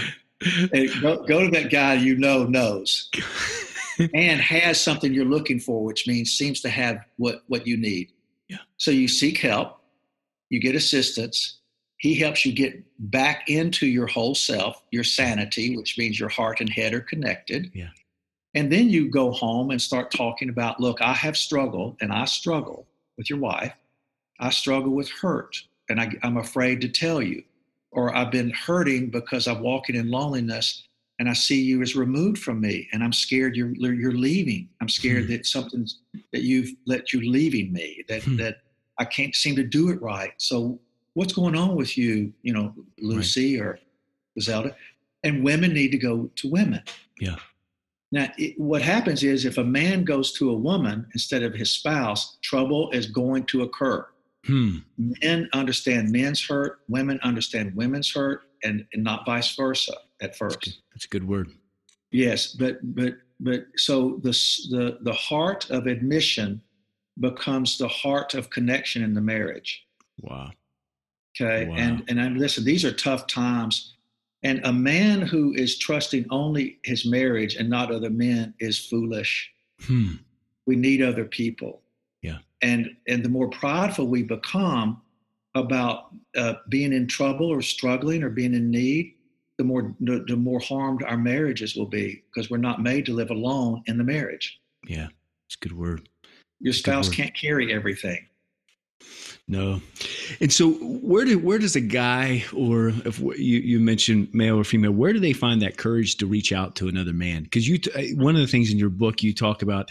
[1.01, 3.09] go, go to that guy you know knows
[4.13, 8.11] and has something you're looking for, which means seems to have what, what you need.
[8.49, 8.57] Yeah.
[8.77, 9.79] So you seek help,
[10.49, 11.59] you get assistance.
[12.01, 16.59] He helps you get back into your whole self, your sanity, which means your heart
[16.59, 17.69] and head are connected.
[17.75, 17.89] Yeah.
[18.55, 22.25] And then you go home and start talking about, look, I have struggled and I
[22.25, 22.87] struggle
[23.19, 23.73] with your wife.
[24.39, 27.43] I struggle with hurt and I, I'm afraid to tell you
[27.91, 30.83] or I've been hurting because I'm walking in loneliness
[31.19, 34.69] and I see you as removed from me and I'm scared you're you're leaving.
[34.81, 35.33] I'm scared hmm.
[35.33, 35.99] that something's
[36.33, 38.37] that you've let you leaving me, that hmm.
[38.37, 38.57] that
[38.97, 40.33] I can't seem to do it right.
[40.37, 40.79] So
[41.13, 43.67] what's going on with you, you know, Lucy right.
[43.67, 43.79] or
[44.39, 44.75] Zelda?
[45.23, 46.81] And women need to go to women.
[47.19, 47.35] Yeah.
[48.11, 51.71] Now, it, what happens is if a man goes to a woman instead of his
[51.71, 54.05] spouse, trouble is going to occur.
[54.45, 54.77] Hmm.
[54.97, 60.59] Men understand men's hurt, women understand women's hurt, and, and not vice versa at first.
[60.65, 61.51] That's, That's a good word.
[62.11, 64.31] Yes, but but but so the
[64.69, 66.61] the the heart of admission
[67.19, 69.85] becomes the heart of connection in the marriage.
[70.21, 70.51] Wow.
[71.39, 71.75] Okay, wow.
[71.77, 72.63] and and I'm listen.
[72.63, 73.93] These are tough times,
[74.43, 79.49] and a man who is trusting only his marriage and not other men is foolish.
[79.81, 80.13] Hmm.
[80.67, 81.81] We need other people
[82.21, 82.37] Yeah.
[82.61, 85.01] and and the more prideful we become
[85.55, 89.15] about uh, being in trouble or struggling or being in need
[89.57, 93.13] the more the, the more harmed our marriages will be because we're not made to
[93.13, 95.07] live alone in the marriage yeah
[95.47, 96.07] it's a good word
[96.59, 98.25] your spouse can't carry everything
[99.51, 99.81] no.
[100.39, 104.63] And so where do where does a guy or if you you mentioned male or
[104.63, 107.43] female where do they find that courage to reach out to another man?
[107.43, 107.77] Because you
[108.15, 109.89] one of the things in your book you talk about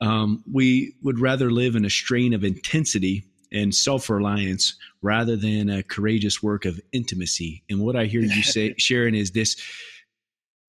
[0.00, 5.82] um, we would rather live in a strain of intensity and self-reliance rather than a
[5.82, 7.64] courageous work of intimacy.
[7.68, 9.56] And what I hear you say Sharon is this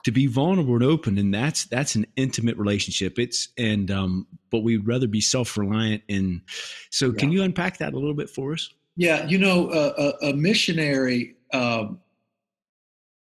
[0.03, 3.17] to be vulnerable and open and that's that's an intimate relationship.
[3.17, 6.41] It's and um but we'd rather be self-reliant and
[6.89, 7.17] so yeah.
[7.17, 8.69] can you unpack that a little bit for us?
[8.95, 11.99] Yeah you know a, a missionary um,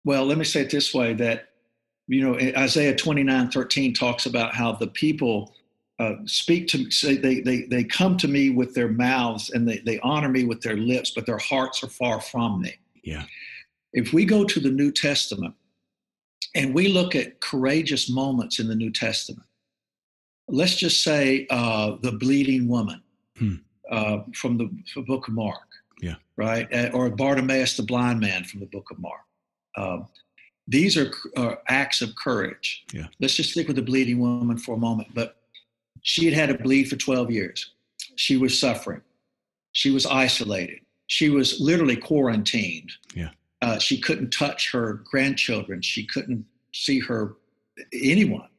[0.05, 1.49] well let me say it this way that
[2.07, 5.53] you know isaiah 29 13 talks about how the people
[5.99, 9.79] uh, speak to say they, they they come to me with their mouths and they,
[9.79, 12.75] they honor me with their lips but their hearts are far from me.
[13.03, 13.23] Yeah.
[13.93, 15.55] If we go to the new testament
[16.55, 19.47] and we look at courageous moments in the New Testament.
[20.47, 23.01] Let's just say uh, the bleeding woman
[23.37, 23.55] hmm.
[23.91, 25.67] uh, from, the, from book of Mark.
[26.01, 26.15] Yeah.
[26.35, 26.71] Right?
[26.73, 29.21] Uh, or Bartimaeus, the blind man from the book of Mark.
[29.75, 30.07] Um,
[30.67, 32.85] these are, are acts of courage.
[32.93, 33.07] Yeah.
[33.19, 35.09] Let's just stick with the bleeding woman for a moment.
[35.13, 35.37] But
[36.01, 37.73] she had had a bleed for 12 years.
[38.15, 39.01] She was suffering.
[39.71, 40.79] She was isolated.
[41.07, 42.91] She was literally quarantined.
[43.13, 43.29] Yeah.
[43.61, 45.81] Uh, she couldn't touch her grandchildren.
[45.81, 47.35] She couldn't see her
[47.93, 48.49] anyone.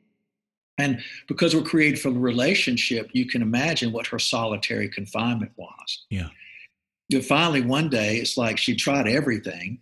[0.79, 6.07] And because we're created for the relationship, you can imagine what her solitary confinement was.
[6.11, 6.29] Yeah.
[7.23, 9.81] Finally, one day, it's like she tried everything.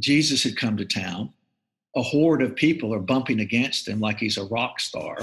[0.00, 1.32] Jesus had come to town.
[1.96, 5.18] A horde of people are bumping against him like he's a rock star.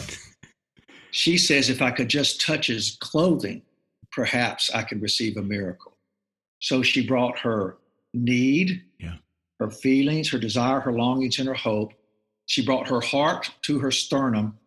[1.11, 3.61] she says, If I could just touch his clothing,
[4.11, 5.95] perhaps I could receive a miracle.
[6.59, 7.77] So she brought her
[8.13, 8.81] need.
[9.59, 11.93] Her feelings, her desire, her longings, and her hope.
[12.45, 14.57] She brought her heart to her sternum.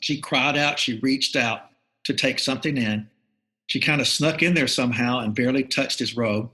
[0.00, 1.70] She cried out, she reached out
[2.04, 3.08] to take something in.
[3.66, 6.50] She kind of snuck in there somehow and barely touched his robe.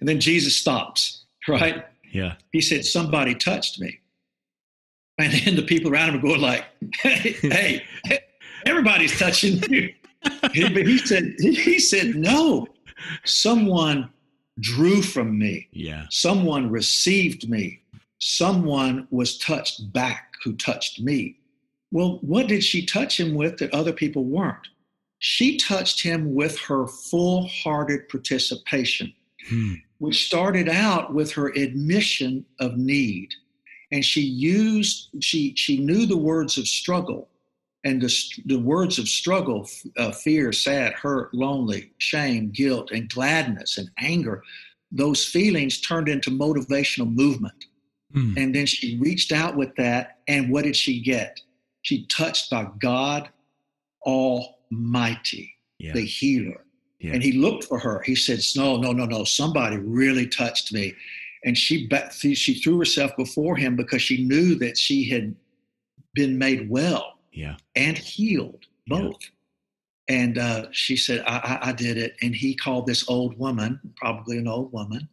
[0.00, 1.84] And then Jesus stops, right?
[2.10, 2.34] Yeah.
[2.52, 4.00] He said, Somebody touched me.
[5.18, 6.64] And then the people around him are going like,
[7.00, 7.36] Hey,
[8.04, 8.20] hey
[8.66, 9.92] everybody's touching you.
[10.52, 12.66] he, but he said, he said, No.
[13.24, 14.10] Someone
[14.60, 15.68] drew from me.
[15.72, 16.06] Yeah.
[16.10, 17.80] Someone received me.
[18.18, 21.38] Someone was touched back who touched me.
[21.90, 24.68] Well, what did she touch him with that other people weren't?
[25.18, 29.12] She touched him with her full hearted participation,
[29.48, 29.74] Hmm.
[29.98, 33.34] which started out with her admission of need.
[33.90, 37.28] And she used, she, she knew the words of struggle
[37.84, 38.14] and the,
[38.46, 44.42] the words of struggle uh, fear, sad, hurt, lonely, shame, guilt, and gladness and anger
[44.92, 47.64] those feelings turned into motivational movement.
[48.12, 48.34] Hmm.
[48.36, 50.18] And then she reached out with that.
[50.28, 51.40] And what did she get?
[51.80, 53.30] She touched by God
[54.06, 55.94] Almighty, Yeah.
[55.94, 56.64] the healer.
[57.00, 57.14] Yeah.
[57.14, 58.02] And he looked for her.
[58.02, 59.24] He said, No, no, no, no.
[59.24, 60.94] Somebody really touched me.
[61.44, 65.34] And she, she threw herself before him because she knew that she had
[66.14, 67.56] been made well yeah.
[67.74, 69.16] and healed both.
[70.08, 70.16] Yeah.
[70.16, 72.16] And uh, she said, I, I, I, did it.
[72.22, 75.08] And he called this old woman, probably an old woman,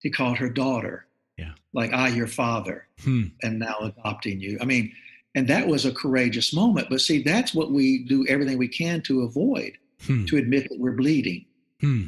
[0.00, 1.06] he called her daughter.
[1.38, 1.52] Yeah.
[1.72, 3.24] Like, I, your father, hmm.
[3.42, 4.58] am now adopting you.
[4.60, 4.92] I mean,
[5.34, 6.88] and that was a courageous moment.
[6.90, 10.24] But see, that's what we do everything we can to avoid, hmm.
[10.26, 11.46] to admit that we're bleeding.
[11.80, 12.06] Hmm.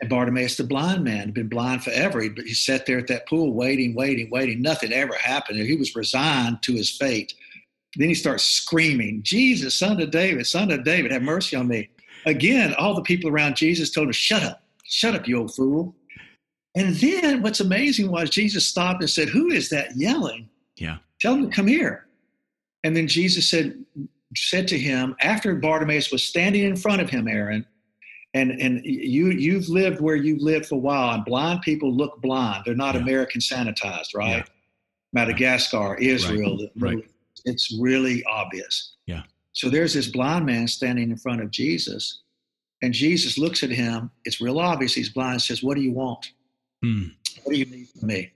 [0.00, 2.20] And Bartimaeus, the blind man, had been blind forever.
[2.20, 4.62] He, he sat there at that pool waiting, waiting, waiting.
[4.62, 5.58] Nothing ever happened.
[5.58, 7.34] He was resigned to his fate.
[7.96, 11.88] Then he starts screaming, Jesus, son of David, son of David, have mercy on me.
[12.26, 15.94] Again, all the people around Jesus told him, Shut up, shut up, you old fool.
[16.76, 20.48] And then what's amazing was Jesus stopped and said, Who is that yelling?
[20.76, 20.98] Yeah.
[21.20, 22.06] Tell him to come here.
[22.84, 23.82] And then Jesus said,
[24.36, 27.66] said to him, after Bartimaeus was standing in front of him, Aaron,
[28.32, 32.22] and and you you've lived where you've lived for a while, and blind people look
[32.22, 32.62] blind.
[32.64, 33.00] They're not Yeah.
[33.00, 34.36] American sanitized, right?
[34.36, 34.44] Yeah.
[35.12, 36.70] Madagascar, Israel, Right.
[36.76, 37.09] the- Right.
[37.44, 38.94] It's really obvious.
[39.06, 39.22] Yeah.
[39.52, 42.22] So there's this blind man standing in front of Jesus,
[42.82, 44.10] and Jesus looks at him.
[44.24, 45.42] It's real obvious he's blind.
[45.42, 46.32] Says, "What do you want?
[46.82, 47.08] Hmm.
[47.42, 48.30] What do you need from me?"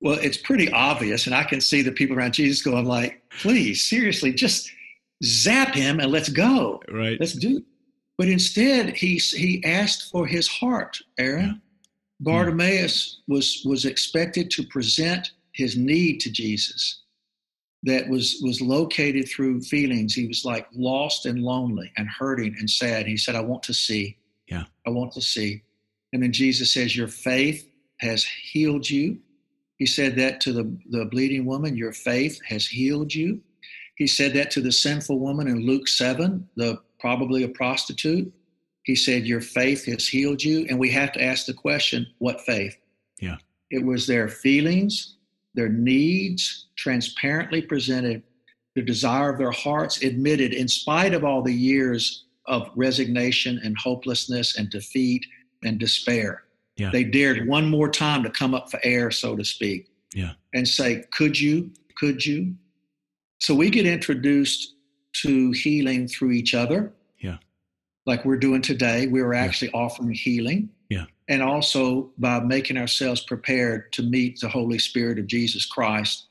[0.00, 3.82] Well, it's pretty obvious, and I can see the people around Jesus going like, "Please,
[3.82, 4.70] seriously, just
[5.24, 6.82] zap him and let's go.
[6.88, 7.18] Right.
[7.18, 7.64] Let's do." It.
[8.18, 11.46] But instead, he he asked for his heart, Aaron.
[11.46, 11.54] Yeah.
[12.20, 17.00] Bartimaeus was was expected to present his need to Jesus
[17.82, 20.14] that was was located through feelings.
[20.14, 23.06] He was like lost and lonely and hurting and sad.
[23.06, 24.18] He said i want to see.
[24.48, 24.64] Yeah.
[24.86, 25.62] i want to see.
[26.12, 27.66] And then jesus says your faith
[27.98, 29.18] has healed you.
[29.78, 33.40] He said that to the, the bleeding woman your faith has healed you.
[33.96, 38.30] He said that to the sinful woman in luke 7 the probably a prostitute.
[38.82, 40.66] He said your faith has healed you.
[40.68, 42.76] And we have to ask the question what faith?
[43.20, 43.36] Yeah.
[43.70, 45.16] it was their feelings
[45.54, 48.22] their needs transparently presented,
[48.74, 53.76] the desire of their hearts admitted, in spite of all the years of resignation and
[53.78, 55.24] hopelessness and defeat
[55.64, 56.44] and despair.
[56.76, 56.90] Yeah.
[56.90, 60.32] They dared one more time to come up for air, so to speak, Yeah.
[60.54, 61.72] and say, Could you?
[61.96, 62.54] Could you?
[63.38, 64.74] So we get introduced
[65.22, 66.92] to healing through each other.
[67.18, 67.38] Yeah.
[68.06, 69.06] Like we're doing today.
[69.06, 71.04] We are actually offering healing Yeah.
[71.28, 76.26] and also by making ourselves prepared to meet the Holy Spirit of Jesus Christ,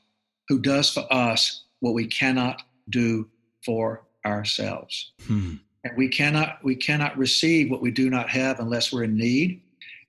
[0.48, 3.26] who does for us what we cannot do
[3.64, 5.12] for ourselves.
[5.26, 5.54] Hmm.
[5.84, 9.62] And we cannot we cannot receive what we do not have unless we're in need.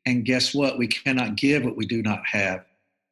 [0.06, 0.78] And guess what?
[0.78, 2.66] We cannot give what we do not have.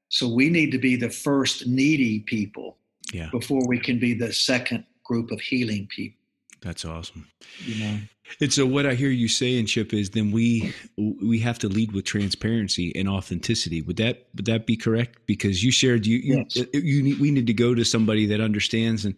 [0.10, 2.78] So we need to be the first needy people
[3.14, 3.30] Yeah.
[3.32, 6.18] before we can be the second group of healing people.
[6.62, 7.28] That's awesome.
[7.64, 7.98] You know.
[8.42, 11.92] And so what I hear you saying, Chip, is then we we have to lead
[11.92, 13.82] with transparency and authenticity.
[13.82, 15.20] Would that would that be correct?
[15.26, 16.68] Because you shared you you, Yes.
[16.74, 19.16] you need, we need to go to somebody that understands and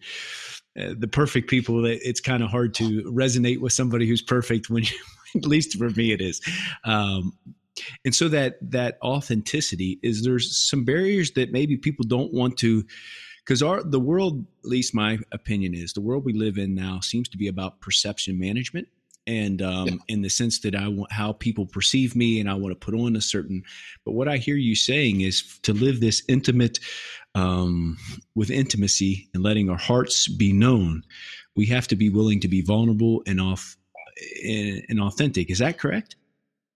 [0.78, 1.82] uh, the perfect people.
[1.82, 4.98] That it's kind of hard to resonate with somebody who's perfect when you,
[5.36, 6.40] at least for me it is.
[6.84, 7.36] Um,
[8.04, 12.84] and so that that authenticity is there's some barriers that maybe people don't want to
[13.44, 17.00] because our the world, at least my opinion is, the world we live in now
[17.00, 18.88] seems to be about perception management,
[19.26, 19.94] and um, yeah.
[20.08, 22.94] in the sense that I want how people perceive me, and I want to put
[22.94, 23.62] on a certain.
[24.04, 26.78] But what I hear you saying is to live this intimate,
[27.34, 27.96] um,
[28.34, 31.02] with intimacy and letting our hearts be known.
[31.56, 33.76] We have to be willing to be vulnerable and off
[34.44, 35.50] and, and authentic.
[35.50, 36.16] Is that correct?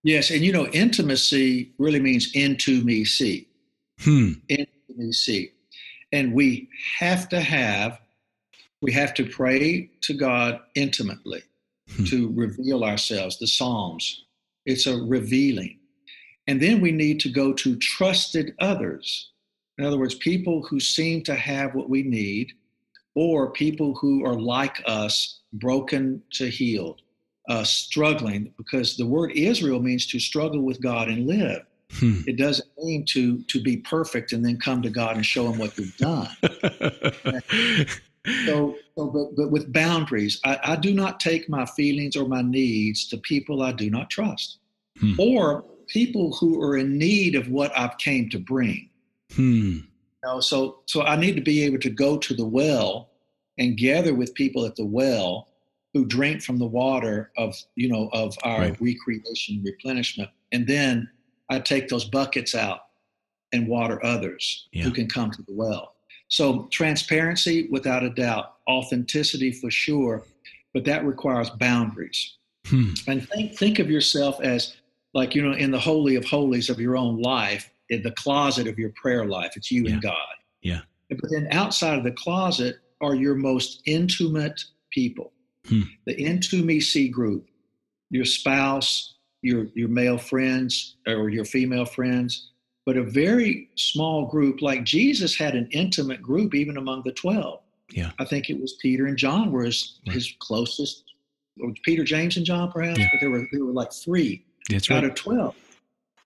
[0.02, 3.48] Yes, and you know, intimacy really means into me see.
[4.00, 4.32] Hmm.
[4.48, 5.50] Into me see.
[6.12, 6.68] And we
[6.98, 7.98] have to have,
[8.80, 11.42] we have to pray to God intimately
[11.90, 12.04] hmm.
[12.04, 14.24] to reveal ourselves, the Psalms.
[14.64, 15.78] It's a revealing.
[16.46, 19.30] And then we need to go to trusted others.
[19.78, 22.52] In other words, people who seem to have what we need,
[23.14, 27.02] or people who are like us, broken to healed,
[27.48, 31.62] uh, struggling, because the word Israel means to struggle with God and live.
[31.92, 32.20] Hmm.
[32.26, 35.58] It doesn't mean to to be perfect and then come to God and show Him
[35.58, 36.28] what you've done.
[38.44, 42.42] so, so but, but, with boundaries, I, I, do not take my feelings or my
[42.42, 44.58] needs to people I do not trust,
[44.98, 45.14] hmm.
[45.18, 48.90] or people who are in need of what I've came to bring.
[49.34, 49.78] Hmm.
[49.78, 49.84] You
[50.24, 53.10] know, so so I need to be able to go to the well
[53.58, 55.48] and gather with people at the well
[55.96, 58.80] who drink from the water of you know of our right.
[58.80, 61.08] recreation replenishment and then
[61.48, 62.80] i take those buckets out
[63.52, 64.84] and water others yeah.
[64.84, 65.94] who can come to the well
[66.28, 68.54] so transparency without a doubt.
[68.68, 70.24] Authenticity for sure.
[70.74, 72.36] But that requires boundaries.
[72.66, 72.94] Hmm.
[73.06, 74.76] and think think of yourself as
[75.14, 78.66] like you know in the holy of holies of your own life in the closet
[78.66, 79.52] of your prayer life.
[79.56, 79.92] It's you yeah.
[79.92, 80.34] and god.
[80.62, 80.80] Yeah.
[81.08, 85.32] But then outside of the closet are your most intimate people.
[85.68, 85.82] Hmm.
[86.06, 87.48] The intimacy group,
[88.10, 92.50] your spouse, your your male friends or your female friends,
[92.86, 94.62] but a very small group.
[94.62, 97.60] Like Jesus had an intimate group even among the twelve.
[97.90, 100.14] Yeah, I think it was Peter and John were his, right.
[100.14, 101.02] his closest.
[101.84, 103.08] Peter, James, and John, perhaps, yeah.
[103.10, 105.10] but there were there were like three That's out right.
[105.10, 105.54] of twelve.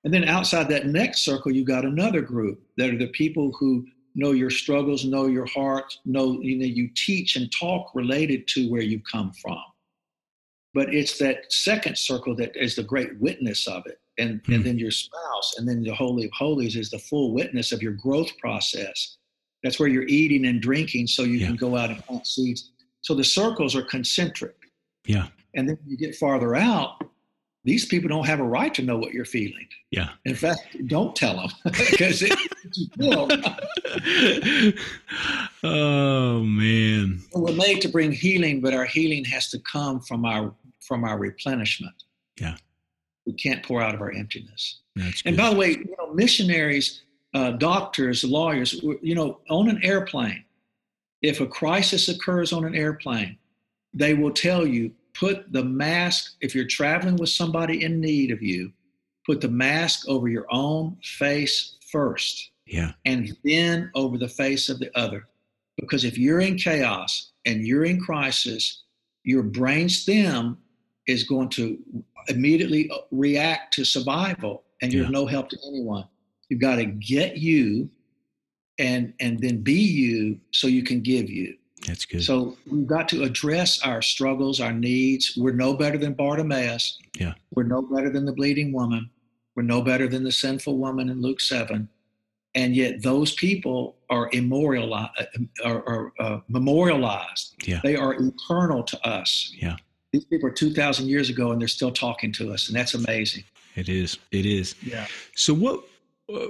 [0.04, 3.86] And then outside that next circle, you got another group that are the people who
[4.14, 8.70] know your struggles, know your heart, know you know you teach and talk related to
[8.70, 9.62] where you come from.
[10.72, 13.99] But it's that second circle that is the great witness of it.
[14.18, 14.54] And, hmm.
[14.54, 17.82] and then your spouse, and then the Holy of Holies is the full witness of
[17.82, 19.16] your growth process.
[19.62, 21.46] That's where you're eating and drinking so you yeah.
[21.46, 22.72] can go out and plant seeds.
[23.02, 24.56] So the circles are concentric.
[25.06, 25.28] Yeah.
[25.54, 27.02] And then you get farther out,
[27.64, 29.68] these people don't have a right to know what you're feeling.
[29.90, 30.10] Yeah.
[30.24, 32.38] In fact, don't tell them because it,
[35.62, 37.20] oh man.
[37.34, 41.18] We're made to bring healing, but our healing has to come from our from our
[41.18, 41.94] replenishment.
[42.40, 42.56] Yeah.
[43.26, 44.80] We can't pour out of our emptiness.
[44.96, 47.02] That's and by the way, you know, missionaries,
[47.34, 50.44] uh, doctors, lawyers, you know, on an airplane,
[51.22, 53.36] if a crisis occurs on an airplane,
[53.92, 58.42] they will tell you put the mask, if you're traveling with somebody in need of
[58.42, 58.72] you,
[59.26, 62.50] put the mask over your own face first.
[62.66, 62.92] Yeah.
[63.04, 65.26] And then over the face of the other.
[65.76, 68.84] Because if you're in chaos and you're in crisis,
[69.24, 70.58] your brain stem
[71.06, 71.78] is going to
[72.30, 75.10] immediately react to survival and you're yeah.
[75.10, 76.06] no help to anyone.
[76.48, 77.90] You've got to get you
[78.78, 81.56] and and then be you so you can give you.
[81.86, 82.22] That's good.
[82.22, 85.34] So we've got to address our struggles, our needs.
[85.36, 86.98] We're no better than Bartimaeus.
[87.18, 87.34] Yeah.
[87.54, 89.10] We're no better than the bleeding woman.
[89.56, 91.88] We're no better than the sinful woman in Luke 7.
[92.54, 95.10] And yet those people are immemorialized,
[95.64, 97.54] uh, are, are uh, memorialized.
[97.64, 97.80] Yeah.
[97.82, 99.52] They are eternal to us.
[99.56, 99.76] Yeah.
[100.12, 102.68] These people are 2,000 years ago and they're still talking to us.
[102.68, 103.44] And that's amazing.
[103.76, 104.18] It is.
[104.32, 104.74] It is.
[104.82, 105.06] Yeah.
[105.36, 105.84] So what,
[106.32, 106.48] uh,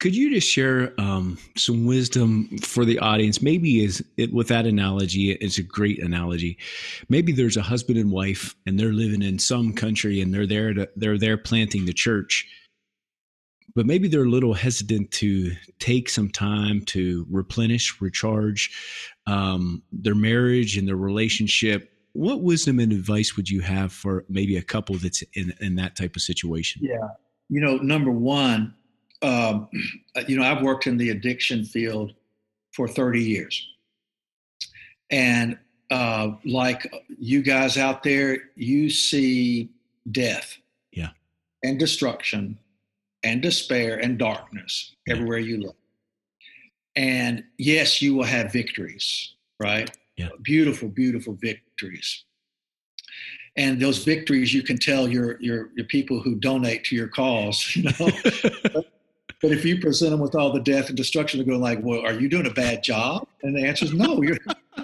[0.00, 3.42] could you just share um, some wisdom for the audience?
[3.42, 6.56] Maybe is it with that analogy, it's a great analogy.
[7.08, 10.72] Maybe there's a husband and wife, and they're living in some country, and they're there
[10.72, 12.46] to they're there planting the church,
[13.74, 18.70] but maybe they're a little hesitant to take some time to replenish, recharge
[19.26, 21.92] um, their marriage and their relationship.
[22.18, 25.96] What wisdom and advice would you have for maybe a couple that's in in that
[25.96, 26.82] type of situation?
[26.84, 27.08] Yeah,
[27.48, 28.74] you know, number one
[29.22, 29.68] um,
[30.26, 32.14] you know, I've worked in the addiction field
[32.72, 33.68] for 30 years.
[35.10, 35.58] And
[35.90, 39.70] uh, like you guys out there, you see
[40.10, 40.56] death.
[40.92, 41.10] Yeah.
[41.62, 42.58] And destruction
[43.22, 45.14] and despair and darkness yeah.
[45.14, 45.76] everywhere you look.
[46.94, 49.90] And yes, you will have victories, right?
[50.18, 50.28] Yeah.
[50.42, 52.24] Beautiful, beautiful victories.
[53.56, 57.74] And those victories, you can tell your your your people who donate to your cause,
[57.74, 57.92] you know.
[59.42, 62.04] but if you present them with all the death and destruction, they're going like, "Well,
[62.04, 64.22] are you doing a bad job?" And the answer is no.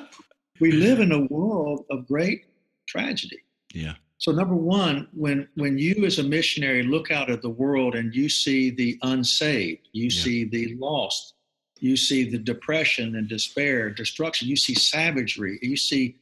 [0.61, 2.47] we live in a world of great
[2.89, 3.39] tragedy.
[3.73, 3.95] Yeah.
[4.19, 8.15] So number one, when when you as a missionary look out at the world and
[8.15, 10.23] you see the unsaved, you yeah.
[10.23, 11.34] see the lost,
[11.81, 16.17] you see the depression and despair, destruction, you see savagery, you see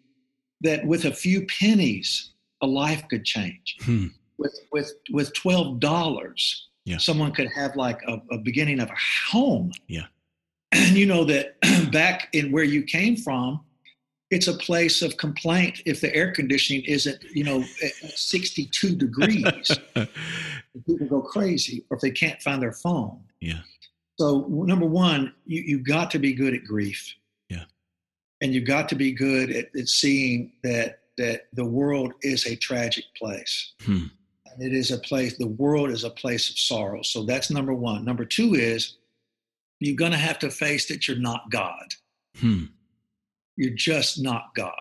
[0.62, 2.32] that with a few pennies,
[2.62, 3.76] a life could change.
[3.82, 4.06] Hmm.
[4.38, 6.98] With with with twelve dollars, yeah.
[6.98, 8.96] someone could have like a, a beginning of a
[9.30, 9.72] home.
[9.88, 10.06] Yeah.
[10.74, 11.60] And you know that
[11.92, 13.60] back in where you came from,
[14.30, 19.70] it's a place of complaint if the air conditioning isn't, you know, at 62 degrees.
[20.86, 23.20] people go crazy, or if they can't find their phone.
[23.40, 23.60] Yeah.
[24.22, 27.12] So number one, you, you've got to be good at grief.
[27.48, 27.64] Yeah.
[28.40, 32.54] And you've got to be good at, at seeing that that the world is a
[32.54, 33.72] tragic place.
[33.82, 34.04] Hmm.
[34.46, 37.02] And it is a place, the world is a place of sorrow.
[37.02, 38.04] So that's number one.
[38.04, 38.96] Number two is
[39.80, 41.86] you're going to have to face that you're not God.
[42.38, 42.66] Hmm.
[43.56, 44.72] You're just not God.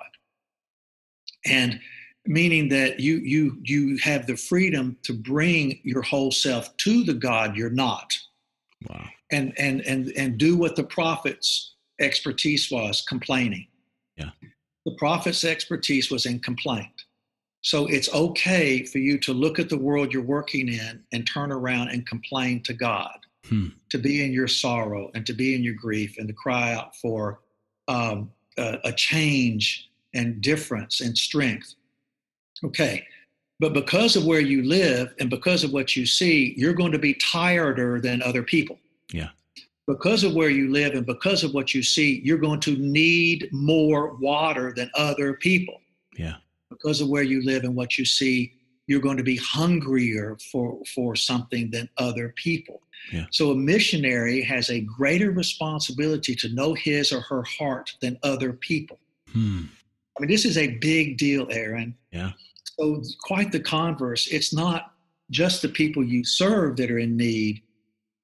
[1.47, 1.79] And
[2.27, 7.15] meaning that you you you have the freedom to bring your whole self to the
[7.15, 8.13] God you're not.
[8.87, 9.09] Wow.
[9.31, 13.67] And and and and do what the prophet's expertise was, complaining.
[14.17, 14.31] Yeah.
[14.85, 17.03] The prophet's expertise was in complaint.
[17.61, 21.51] So it's okay for you to look at the world you're working in and turn
[21.51, 23.17] around and complain to God,
[23.47, 23.67] hmm.
[23.91, 26.95] to be in your sorrow and to be in your grief and to cry out
[26.95, 27.41] for
[27.87, 31.75] um, a, a change and difference and strength.
[32.63, 33.05] Okay,
[33.59, 36.99] but because of where you live and because of what you see, you're going to
[36.99, 38.79] be tireder than other people.
[39.87, 43.49] Because of where you live and because of what you see, you're going to need
[43.51, 45.81] more water than other people.
[46.15, 46.35] Yeah
[46.71, 48.53] because of where you live and what you see,
[48.87, 52.81] you're going to be hungrier for, for something than other people.
[53.11, 53.25] Yeah.
[53.31, 58.53] So a missionary has a greater responsibility to know his or her heart than other
[58.53, 58.99] people.
[59.31, 59.63] Hmm.
[60.17, 61.95] I mean, this is a big deal, Aaron.
[62.11, 62.31] Yeah.
[62.79, 64.27] So quite the converse.
[64.27, 64.93] It's not
[65.29, 67.61] just the people you serve that are in need.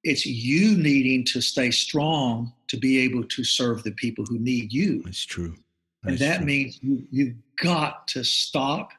[0.08, 4.72] It's you needing to stay strong to be able to serve the people who need
[4.72, 5.03] you.
[5.03, 5.55] That's true
[6.08, 6.45] and that true.
[6.45, 8.91] means you, you've got to stop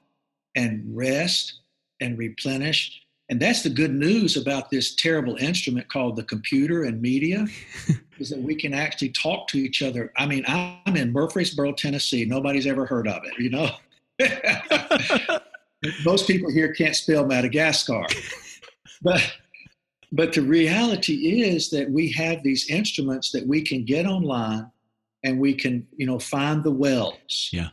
[0.54, 1.60] and rest
[2.00, 3.02] and replenish.
[3.30, 7.46] And that's the good news about this terrible instrument called the computer and media,
[8.18, 10.12] is that we can actually talk to each other.
[10.16, 12.24] I mean, I'm in Murfreesboro, Tennessee.
[12.24, 13.70] Nobody's ever heard of it, you know?
[16.04, 18.06] Most people here can't spell Madagascar.
[19.02, 19.36] But
[20.12, 24.70] but the reality is that we have these instruments that we can get online
[25.22, 27.50] and we can you know find the wells.
[27.52, 27.68] Yeah.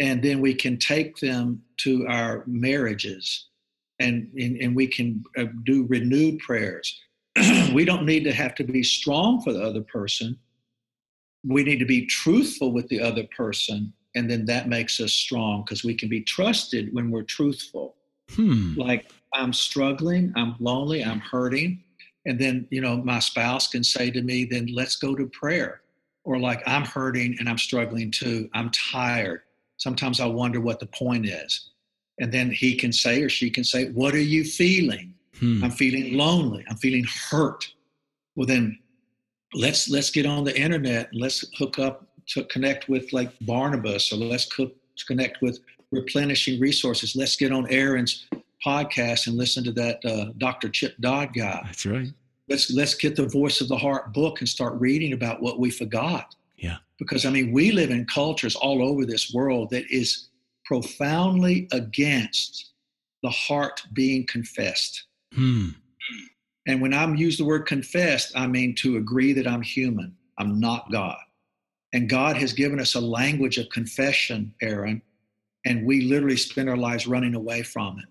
[0.00, 3.46] And then we can take them to our marriages
[3.98, 6.98] and and, and we can uh, do renewed prayers.
[7.72, 10.38] We don't need to have to be strong for the other person.
[11.44, 15.62] We need to be truthful with the other person and then that makes us strong
[15.62, 17.94] because we can be trusted when we're truthful.
[18.34, 18.74] Hmm.
[18.76, 21.82] like i'm struggling i'm lonely i'm hurting
[22.26, 25.82] and then you know my spouse can say to me then let's go to prayer
[26.28, 28.50] or like I'm hurting and I'm struggling too.
[28.52, 29.40] I'm tired.
[29.78, 31.70] Sometimes I wonder what the point is.
[32.20, 35.14] And then he can say or she can say, What are you feeling?
[35.38, 35.64] Hmm.
[35.64, 36.66] I'm feeling lonely.
[36.68, 37.66] I'm feeling hurt.
[38.36, 38.78] Well, then
[39.54, 41.08] let's let's get on the internet.
[41.12, 44.72] and Let's hook up to connect with like Barnabas, or let's co-
[45.06, 45.60] connect with
[45.92, 47.16] replenishing resources.
[47.16, 48.26] Let's get on Aaron's
[48.64, 50.68] podcast and listen to that uh, Dr.
[50.68, 51.62] Chip Dodd guy.
[51.64, 52.08] That's right
[52.48, 55.70] let's let's get the voice of the heart book and start reading about what we
[55.70, 60.28] forgot yeah because i mean we live in cultures all over this world that is
[60.64, 62.72] profoundly against
[63.22, 65.04] the heart being confessed
[65.34, 65.68] hmm.
[66.66, 70.58] and when i'm use the word confessed i mean to agree that i'm human i'm
[70.58, 71.18] not god
[71.92, 75.02] and god has given us a language of confession aaron
[75.64, 78.06] and we literally spend our lives running away from it.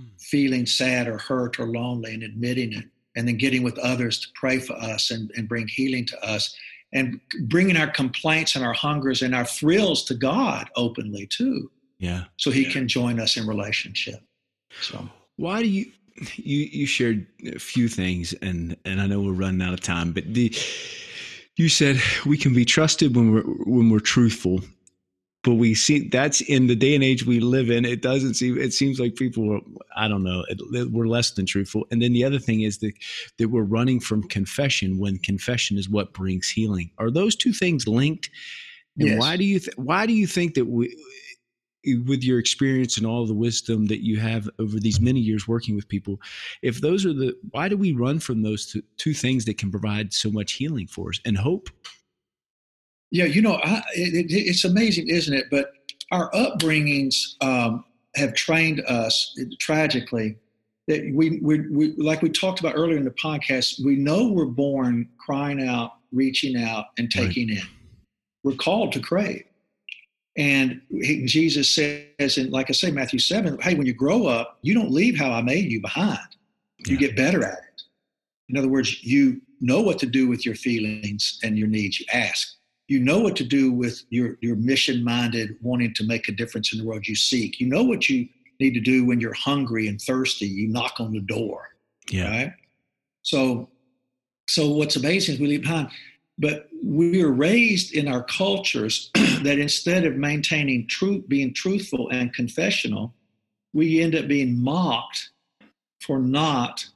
[0.00, 0.06] Hmm.
[0.18, 2.84] feeling sad or hurt or lonely and admitting it
[3.16, 6.54] and then getting with others to pray for us and, and bring healing to us
[6.92, 11.70] and bringing our complaints and our hungers and our thrills to God openly too.
[11.98, 12.24] Yeah.
[12.38, 12.72] So he yeah.
[12.72, 14.20] can join us in relationship.
[14.80, 15.90] So why do you
[16.36, 20.12] you you shared a few things and and I know we're running out of time,
[20.12, 20.54] but the
[21.56, 24.60] you said we can be trusted when we're when we're truthful
[25.42, 28.58] but we see that's in the day and age we live in it doesn't seem
[28.58, 29.60] it seems like people are
[29.96, 30.44] i don't know
[30.90, 32.92] we're less than truthful and then the other thing is that
[33.38, 37.88] that we're running from confession when confession is what brings healing are those two things
[37.88, 38.30] linked
[38.98, 39.20] and yes.
[39.20, 40.94] why do you th- why do you think that we
[42.04, 45.74] with your experience and all the wisdom that you have over these many years working
[45.74, 46.20] with people,
[46.62, 49.70] if those are the, why do we run from those two, two things that can
[49.70, 51.70] provide so much healing for us and hope?
[53.10, 55.46] Yeah, you know, I, it, it's amazing, isn't it?
[55.50, 55.72] But
[56.12, 57.84] our upbringings um,
[58.14, 60.36] have trained us tragically
[60.88, 64.44] that we, we, we, like we talked about earlier in the podcast, we know we're
[64.44, 67.58] born crying out, reaching out, and taking right.
[67.58, 67.68] in.
[68.42, 69.44] We're called to crave.
[70.36, 74.58] And he, Jesus says, and like I say, Matthew 7, hey, when you grow up,
[74.62, 76.18] you don't leave how I made you behind.
[76.86, 77.08] You yeah.
[77.08, 77.82] get better at it.
[78.48, 82.00] In other words, you know what to do with your feelings and your needs.
[82.00, 82.56] You ask.
[82.90, 86.72] You know what to do with your, your mission minded, wanting to make a difference
[86.72, 87.60] in the world you seek.
[87.60, 88.28] You know what you
[88.58, 90.46] need to do when you're hungry and thirsty.
[90.46, 91.68] You knock on the door.
[92.10, 92.28] Yeah.
[92.28, 92.52] Right.
[93.22, 93.68] So,
[94.48, 95.90] so what's amazing is we leave behind
[96.40, 102.32] but we are raised in our cultures that instead of maintaining truth, being truthful and
[102.32, 103.14] confessional,
[103.74, 105.30] we end up being mocked
[106.00, 106.86] for not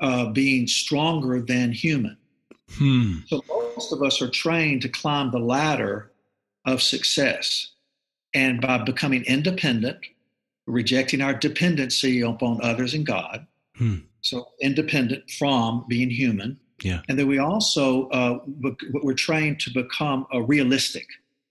[0.00, 2.16] uh, being stronger than human.
[2.70, 3.16] Hmm.
[3.26, 3.42] So
[3.78, 6.10] most of us are trained to climb the ladder
[6.66, 7.70] of success.
[8.34, 9.98] And by becoming independent,
[10.66, 13.98] rejecting our dependency upon others and God, hmm.
[14.20, 17.02] so independent from being human, yeah.
[17.08, 18.38] And then we also uh,
[19.02, 21.06] we're trained to become a realistic.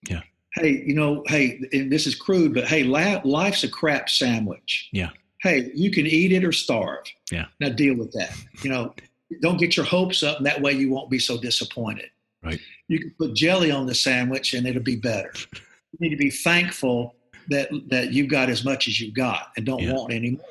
[0.09, 0.21] Yeah.
[0.53, 1.59] Hey, you know, hey,
[1.89, 4.87] this is crude, but hey, life's a crap sandwich.
[4.91, 5.09] Yeah.
[5.41, 7.05] Hey, you can eat it or starve.
[7.29, 7.47] Yeah.
[7.59, 8.33] Now deal with that.
[8.63, 8.95] You know,
[9.41, 12.09] don't get your hopes up, and that way you won't be so disappointed.
[12.43, 12.59] Right.
[12.87, 15.31] You can put jelly on the sandwich, and it'll be better.
[15.53, 17.15] You need to be thankful
[17.49, 19.93] that that you've got as much as you've got, and don't yeah.
[19.93, 20.45] want any more.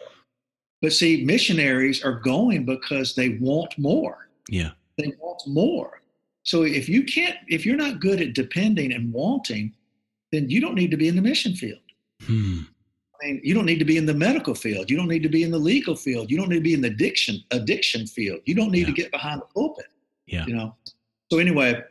[0.82, 4.28] But see, missionaries are going because they want more.
[4.48, 4.70] Yeah.
[4.98, 6.00] They want more.
[6.42, 9.74] So if you can't, if you're not good at depending and wanting,
[10.32, 11.80] then you don't need to be in the mission field.
[12.22, 12.60] Hmm.
[13.20, 14.90] I mean, you don't need to be in the medical field.
[14.90, 16.30] You don't need to be in the legal field.
[16.30, 18.40] You don't need to be in the addiction addiction field.
[18.44, 18.86] You don't need yeah.
[18.86, 19.86] to get behind the pulpit.
[20.26, 20.44] Yeah.
[20.46, 20.76] You know.
[21.30, 21.82] So anyway,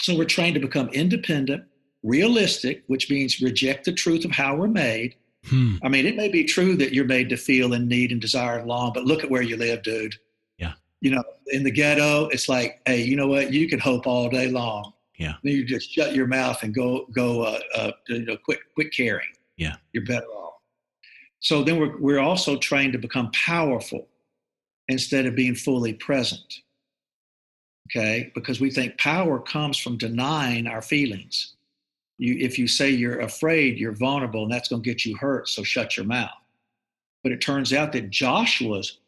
[0.00, 1.64] so we're trying to become independent,
[2.02, 5.14] realistic, which means reject the truth of how we're made.
[5.46, 5.76] Hmm.
[5.82, 8.58] I mean, it may be true that you're made to feel and need and desire
[8.58, 10.16] and long, but look at where you live, dude
[10.58, 10.72] Yeah.
[11.00, 13.52] you know, in the ghetto, it's like, hey, you know what?
[13.52, 14.92] You can hope all day long.
[15.18, 15.34] Yeah.
[15.44, 18.92] Then you just shut your mouth and go go uh, uh, you know quit quit
[18.92, 19.28] caring.
[19.56, 19.76] Yeah.
[19.92, 20.54] You're better off.
[21.38, 24.08] So then we're we're also trained to become powerful
[24.88, 26.62] instead of being fully present.
[27.90, 31.54] Okay, because we think power comes from denying our feelings.
[32.16, 35.48] You, if you say you're afraid, you're vulnerable, and that's going to get you hurt.
[35.48, 36.30] So shut your mouth.
[37.22, 38.98] But it turns out that Joshua's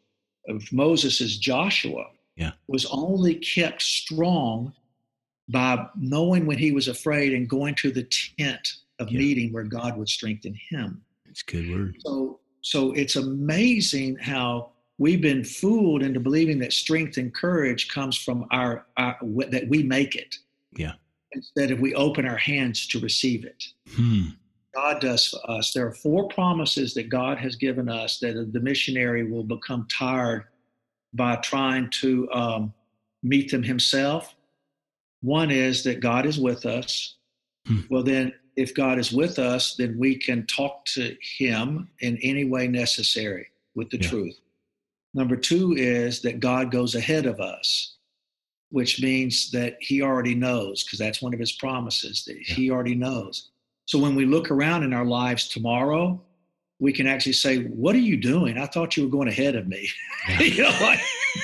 [0.47, 2.51] of Moses' Joshua yeah.
[2.67, 4.73] was only kept strong
[5.49, 8.07] by knowing when he was afraid and going to the
[8.37, 9.19] tent of yeah.
[9.19, 11.01] meeting where God would strengthen him.
[11.29, 11.95] It's good word.
[11.99, 18.17] So, so it's amazing how we've been fooled into believing that strength and courage comes
[18.17, 19.17] from our, our
[19.49, 20.35] that we make it.
[20.75, 20.93] Yeah.
[21.33, 23.63] Instead of we open our hands to receive it.
[23.91, 24.29] Hmm.
[24.73, 25.73] God does for us.
[25.73, 30.45] There are four promises that God has given us that the missionary will become tired
[31.13, 32.73] by trying to um,
[33.23, 34.35] meet them himself.
[35.21, 37.15] One is that God is with us.
[37.65, 37.81] Hmm.
[37.89, 42.43] Well, then, if God is with us, then we can talk to Him in any
[42.43, 44.09] way necessary with the yeah.
[44.09, 44.39] truth.
[45.17, 47.95] Number two is that God goes ahead of us,
[48.69, 52.37] which means that He already knows, because that's one of His promises, that.
[52.37, 53.49] He already knows.
[53.87, 56.21] So when we look around in our lives tomorrow,
[56.79, 58.59] we can actually say, "What are you doing?
[58.59, 59.89] I thought you were going ahead of me."
[60.29, 60.41] Yeah.
[60.41, 60.99] you know, like,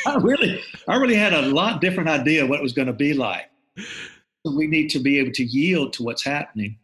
[0.05, 3.15] I really, I really had a lot different idea what it was going to be
[3.15, 3.49] like.
[4.45, 6.77] We need to be able to yield to what's happening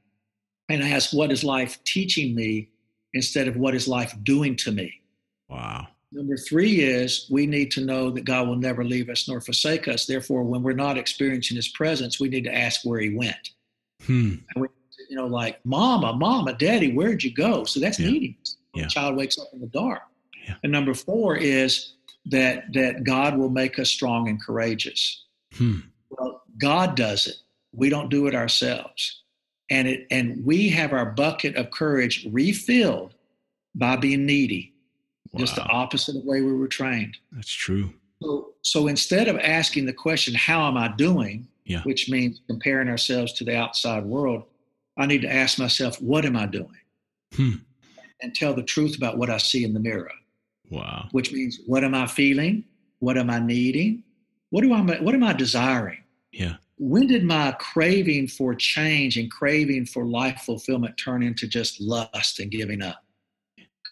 [0.70, 2.70] and ask, "What is life teaching me?"
[3.14, 5.02] instead of "What is life doing to me?"
[5.50, 5.90] Wow.
[6.12, 9.88] Number three is we need to know that God will never leave us nor forsake
[9.88, 10.06] us.
[10.06, 13.52] Therefore, when we're not experiencing His presence, we need to ask where He went.
[14.06, 14.36] Hmm.
[14.56, 14.68] And we
[15.10, 17.64] you know, like, Mama, Mama, Daddy, where'd you go?
[17.66, 18.10] So that's yeah.
[18.10, 18.36] needing.
[18.76, 18.88] Yeah.
[18.88, 20.04] Child wakes up in the dark.
[20.48, 20.56] Yeah.
[20.64, 21.94] And number four is
[22.28, 25.26] that that God will make us strong and courageous.
[25.56, 25.80] Hmm.
[26.12, 27.36] Well, God does it.
[27.74, 29.24] We don't do it ourselves.
[29.70, 33.16] And it and we have our bucket of courage refilled
[33.74, 34.74] by being needy.
[35.32, 35.40] Wow.
[35.40, 37.18] Just the opposite of the way we were trained.
[37.32, 37.94] That's true.
[38.22, 41.48] So, so instead of asking the question, how am I doing?
[41.66, 41.82] Yeah.
[41.84, 44.44] Which means comparing ourselves to the outside world,
[44.98, 46.82] I need to ask myself, what am I doing?
[47.36, 47.52] Hmm.
[48.22, 50.12] And tell the truth about what I see in the mirror.
[50.70, 51.08] Wow.
[51.12, 52.66] Which means, what am I feeling?
[53.00, 54.04] What am I needing?
[54.50, 54.82] What do I?
[54.82, 56.04] What am I desiring?
[56.32, 56.56] Yeah.
[56.80, 62.40] when did my craving for change and craving for life fulfillment turn into just lust
[62.40, 63.04] and giving up?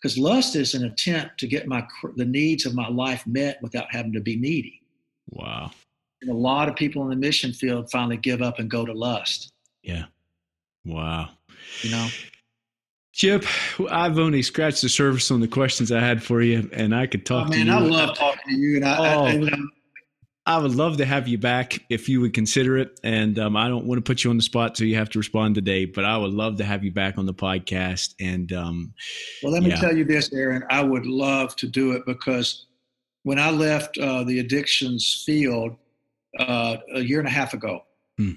[0.02, 1.86] Because lust is an attempt to get my
[2.16, 4.82] the needs of my life met without having to be needy.
[5.30, 5.72] Wow.
[6.22, 8.94] And a lot of people in the mission field finally give up and go to
[8.94, 9.52] lust.
[9.84, 10.06] Yeah.
[10.86, 11.30] Wow.
[11.82, 12.08] You know.
[13.14, 13.46] Chip,
[13.90, 17.26] I've only scratched the surface on the questions I had for you, and I could
[17.26, 17.66] talk oh, to you.
[17.66, 17.74] man.
[17.74, 19.58] I love talking to you, and I, oh, I, I,
[20.48, 23.02] I would love to have you back if you would consider it.
[23.04, 25.20] And um, I don't want to put you on the spot, so you have to
[25.20, 25.84] respond today.
[25.84, 28.16] But I would love to have you back on the podcast.
[28.22, 28.94] And um,
[29.44, 29.76] well, let me yeah.
[29.76, 30.64] tell you this, Aaron.
[30.70, 32.66] I would love to do it because
[33.24, 35.76] when I left uh, the addictions field
[36.40, 37.84] uh, a year and a half ago,
[38.18, 38.32] hmm.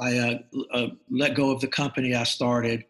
[0.00, 0.38] I uh,
[0.74, 2.86] uh let go of the company I started,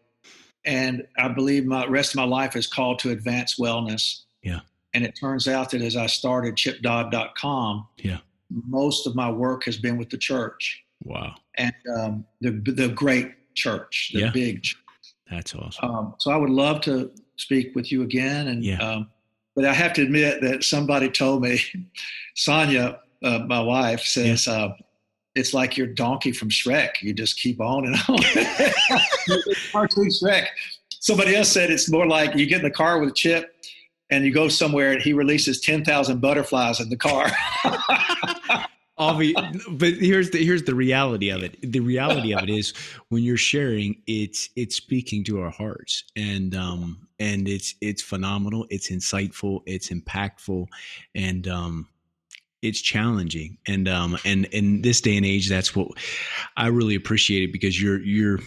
[0.65, 4.21] and I believe my rest of my life is called to advance wellness.
[4.41, 4.61] Yeah.
[4.95, 8.17] And it turns out that as I started chipdodd.com, yeah
[8.67, 10.83] most of my work has been with the church.
[11.03, 11.35] Wow.
[11.57, 14.31] And um, the the great church, the yeah.
[14.31, 14.63] big.
[14.63, 14.77] Church.
[15.29, 15.89] That's awesome.
[15.89, 18.77] Um, so I would love to speak with you again, and yeah.
[18.77, 19.09] um,
[19.55, 21.59] but I have to admit that somebody told me,
[22.35, 24.47] Sonia, uh, my wife, says.
[24.47, 24.53] Yeah.
[24.53, 24.73] Uh,
[25.35, 27.01] it's like your donkey from Shrek.
[27.01, 28.19] You just keep on and on.
[29.71, 30.45] Cartoon Shrek.
[30.99, 33.52] Somebody else said it's more like you get in the car with a Chip
[34.13, 37.31] and you go somewhere and he releases 10,000 butterflies in the car.
[39.71, 41.57] but here's the here's the reality of it.
[41.63, 42.73] The reality of it is
[43.09, 48.67] when you're sharing, it's it's speaking to our hearts, and um and it's it's phenomenal,
[48.69, 50.67] it's insightful, it's impactful,
[51.15, 51.87] and um
[52.61, 53.57] it's challenging.
[53.67, 55.87] And um and in this day and age that's what
[56.55, 58.39] i really appreciate it because you're you're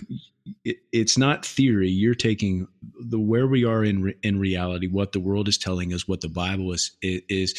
[0.64, 1.88] it, it's not theory.
[1.88, 2.68] You're taking
[3.00, 6.28] the where we are in in reality, what the world is telling us, what the
[6.28, 7.54] Bible is is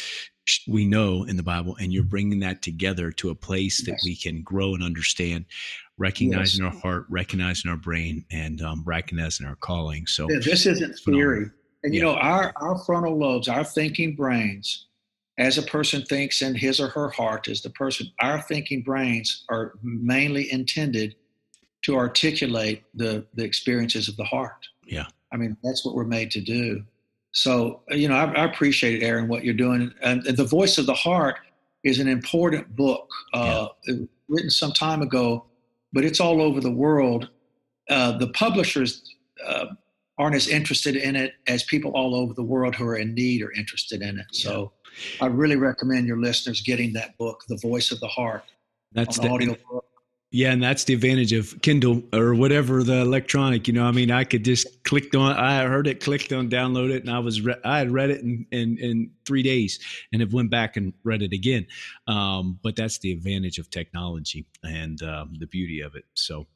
[0.66, 4.04] we know in the Bible, and you're bringing that together to a place that yes.
[4.04, 5.44] we can grow and understand,
[5.98, 6.74] recognizing yes.
[6.74, 10.06] our heart, recognizing our brain, and um, recognizing our calling.
[10.06, 11.50] So yeah, this isn't theory,
[11.82, 12.12] and you yeah.
[12.12, 14.86] know our our frontal lobes, our thinking brains.
[15.38, 19.44] As a person thinks in his or her heart, as the person, our thinking brains
[19.48, 21.14] are mainly intended
[21.82, 24.66] to articulate the the experiences of the heart.
[24.86, 25.06] Yeah.
[25.32, 26.84] I mean, that's what we're made to do.
[27.32, 29.92] So, you know, I, I appreciate it, Aaron, what you're doing.
[30.02, 31.36] And, and, The Voice of the Heart
[31.84, 33.96] is an important book uh, yeah.
[34.28, 35.44] written some time ago,
[35.92, 37.28] but it's all over the world.
[37.90, 39.14] Uh, the publishers
[39.46, 39.66] uh,
[40.18, 43.42] aren't as interested in it as people all over the world who are in need
[43.42, 44.26] are interested in it.
[44.32, 44.72] So,
[45.20, 48.44] I really recommend your listeners getting that book, The Voice of the Heart.
[48.92, 49.84] That's the audio book.
[50.30, 53.66] Yeah, and that's the advantage of Kindle or whatever the electronic.
[53.66, 55.34] You know, I mean, I could just clicked on.
[55.34, 58.20] I heard it, clicked on, download it, and I was re- I had read it
[58.20, 59.78] in, in, in three days,
[60.12, 61.66] and have went back and read it again.
[62.08, 66.04] Um, but that's the advantage of technology and um, the beauty of it.
[66.12, 66.46] So,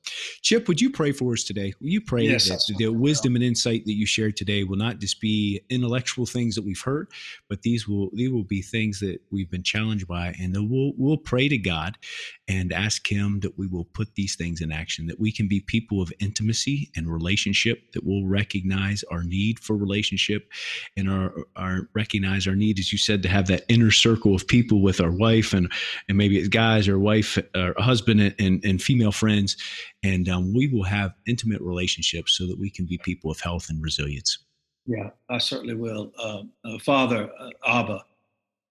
[0.42, 1.72] Chip, would you pray for us today?
[1.80, 4.98] Will you pray yes, that the wisdom and insight that you shared today will not
[4.98, 7.08] just be intellectual things that we've heard,
[7.48, 11.16] but these will these will be things that we've been challenged by, and we'll we'll
[11.16, 11.96] pray to God
[12.48, 15.60] and ask Him that we will put these things in action, that we can be
[15.60, 20.50] people of intimacy and relationship, that will recognize our need for relationship
[20.96, 24.48] and our, our recognize our need, as you said, to have that inner circle of
[24.48, 25.70] people with our wife and,
[26.08, 29.56] and maybe it's guys or wife or husband and, and, and female friends.
[30.02, 33.66] And um, we will have intimate relationships so that we can be people of health
[33.70, 34.38] and resilience.
[34.86, 36.10] Yeah, I certainly will.
[36.18, 38.04] Uh, uh, Father, uh, Abba,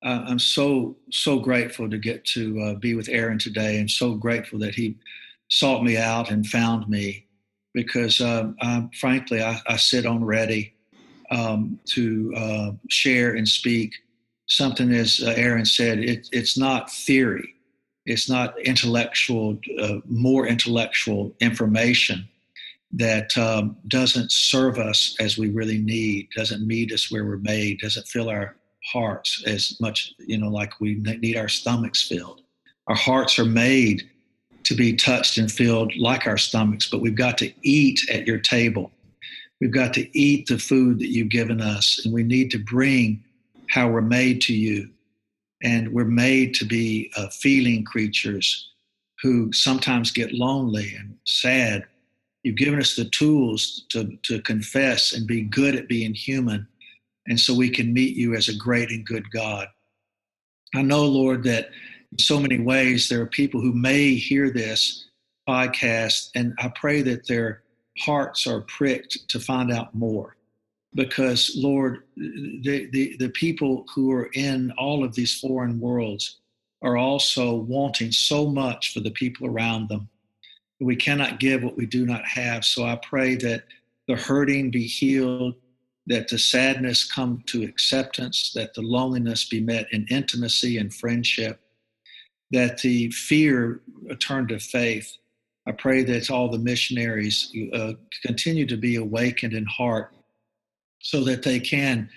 [0.04, 4.16] uh, I'm so so grateful to get to uh, be with Aaron today, and so
[4.16, 4.98] grateful that he
[5.50, 7.26] sought me out and found me,
[7.74, 10.74] because um, I, frankly I, I, sit on ready
[11.30, 13.94] um, to uh, share and speak
[14.48, 16.00] something as uh, Aaron said.
[16.00, 17.54] It, it's not theory,
[18.06, 22.28] it's not intellectual, uh, more intellectual information
[22.94, 27.80] that um, doesn't serve us as we really need, doesn't meet us where we're made,
[27.80, 32.42] doesn't fill our hearts as much, you know, like we need our stomachs filled.
[32.88, 34.10] Our hearts are made
[34.64, 38.40] to be touched and filled like our stomachs, but we've got to eat at your
[38.40, 38.92] table.
[39.60, 43.24] We've got to eat the food that you've given us, and we need to bring
[43.70, 44.90] how we're made to you.
[45.64, 48.70] And we're made to be uh, feeling creatures
[49.22, 51.86] who sometimes get lonely and sad.
[52.44, 56.68] You've given us the tools to, to confess and be good at being human
[57.28, 59.68] and so we can meet you as a great and good God.
[60.74, 61.70] I know, Lord, that
[62.12, 65.08] in so many ways there are people who may hear this
[65.48, 67.64] podcast, and I pray that their
[68.00, 70.36] hearts are pricked to find out more.
[70.94, 76.42] Because, Lord, the, the, the people who are in all of these foreign worlds
[76.82, 80.10] are also wanting so much for the people around them.
[80.82, 82.66] We cannot give what we do not have.
[82.66, 83.64] So I pray that
[84.08, 85.56] the hurting be healed,
[86.08, 91.60] that the sadness come to acceptance, that the loneliness be met in intimacy and friendship,
[92.52, 93.82] that the fear
[94.20, 95.18] turn to faith.
[95.68, 97.94] I pray that all the missionaries uh,
[98.26, 100.14] continue to be awakened in heart
[101.00, 102.10] so that they can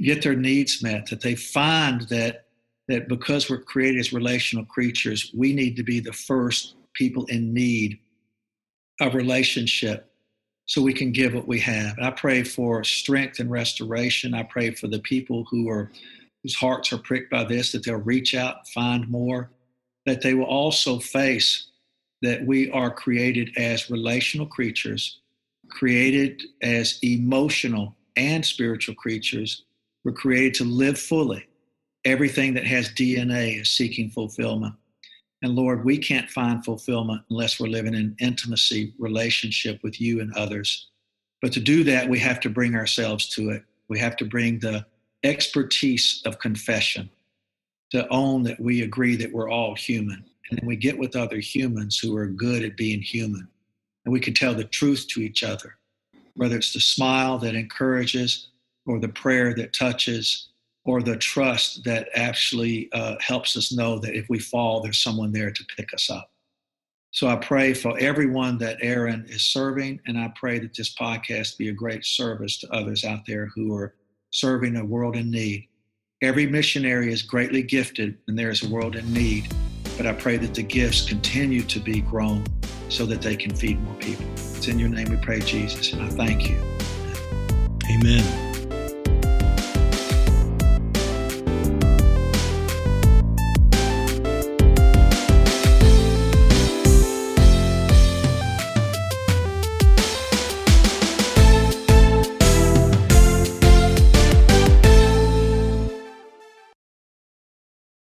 [0.00, 2.46] get their needs met, that they find that
[2.88, 7.54] that because we're created as relational creatures, we need to be the first people in
[7.54, 8.00] need
[9.00, 10.09] of relationship
[10.70, 11.98] so we can give what we have.
[11.98, 14.34] And I pray for strength and restoration.
[14.34, 15.90] I pray for the people who are
[16.44, 19.50] whose hearts are pricked by this that they'll reach out, find more,
[20.06, 21.66] that they will also face
[22.22, 25.18] that we are created as relational creatures,
[25.68, 29.64] created as emotional and spiritual creatures.
[30.04, 31.48] We're created to live fully
[32.04, 34.76] everything that has DNA is seeking fulfillment.
[35.42, 40.32] And Lord, we can't find fulfillment unless we're living in intimacy relationship with you and
[40.34, 40.88] others.
[41.40, 43.64] But to do that, we have to bring ourselves to it.
[43.88, 44.84] We have to bring the
[45.24, 47.08] expertise of confession
[47.90, 50.24] to own that we agree that we're all human.
[50.50, 53.48] And then we get with other humans who are good at being human.
[54.04, 55.76] And we can tell the truth to each other,
[56.34, 58.48] whether it's the smile that encourages
[58.86, 60.49] or the prayer that touches
[60.84, 65.32] or the trust that actually uh, helps us know that if we fall, there's someone
[65.32, 66.30] there to pick us up.
[67.12, 71.58] So I pray for everyone that Aaron is serving, and I pray that this podcast
[71.58, 73.94] be a great service to others out there who are
[74.30, 75.66] serving a world in need.
[76.22, 79.52] Every missionary is greatly gifted, and there is a world in need.
[79.96, 82.44] But I pray that the gifts continue to be grown
[82.88, 84.26] so that they can feed more people.
[84.34, 86.58] It's in your name we pray, Jesus, and I thank you.
[87.90, 88.49] Amen.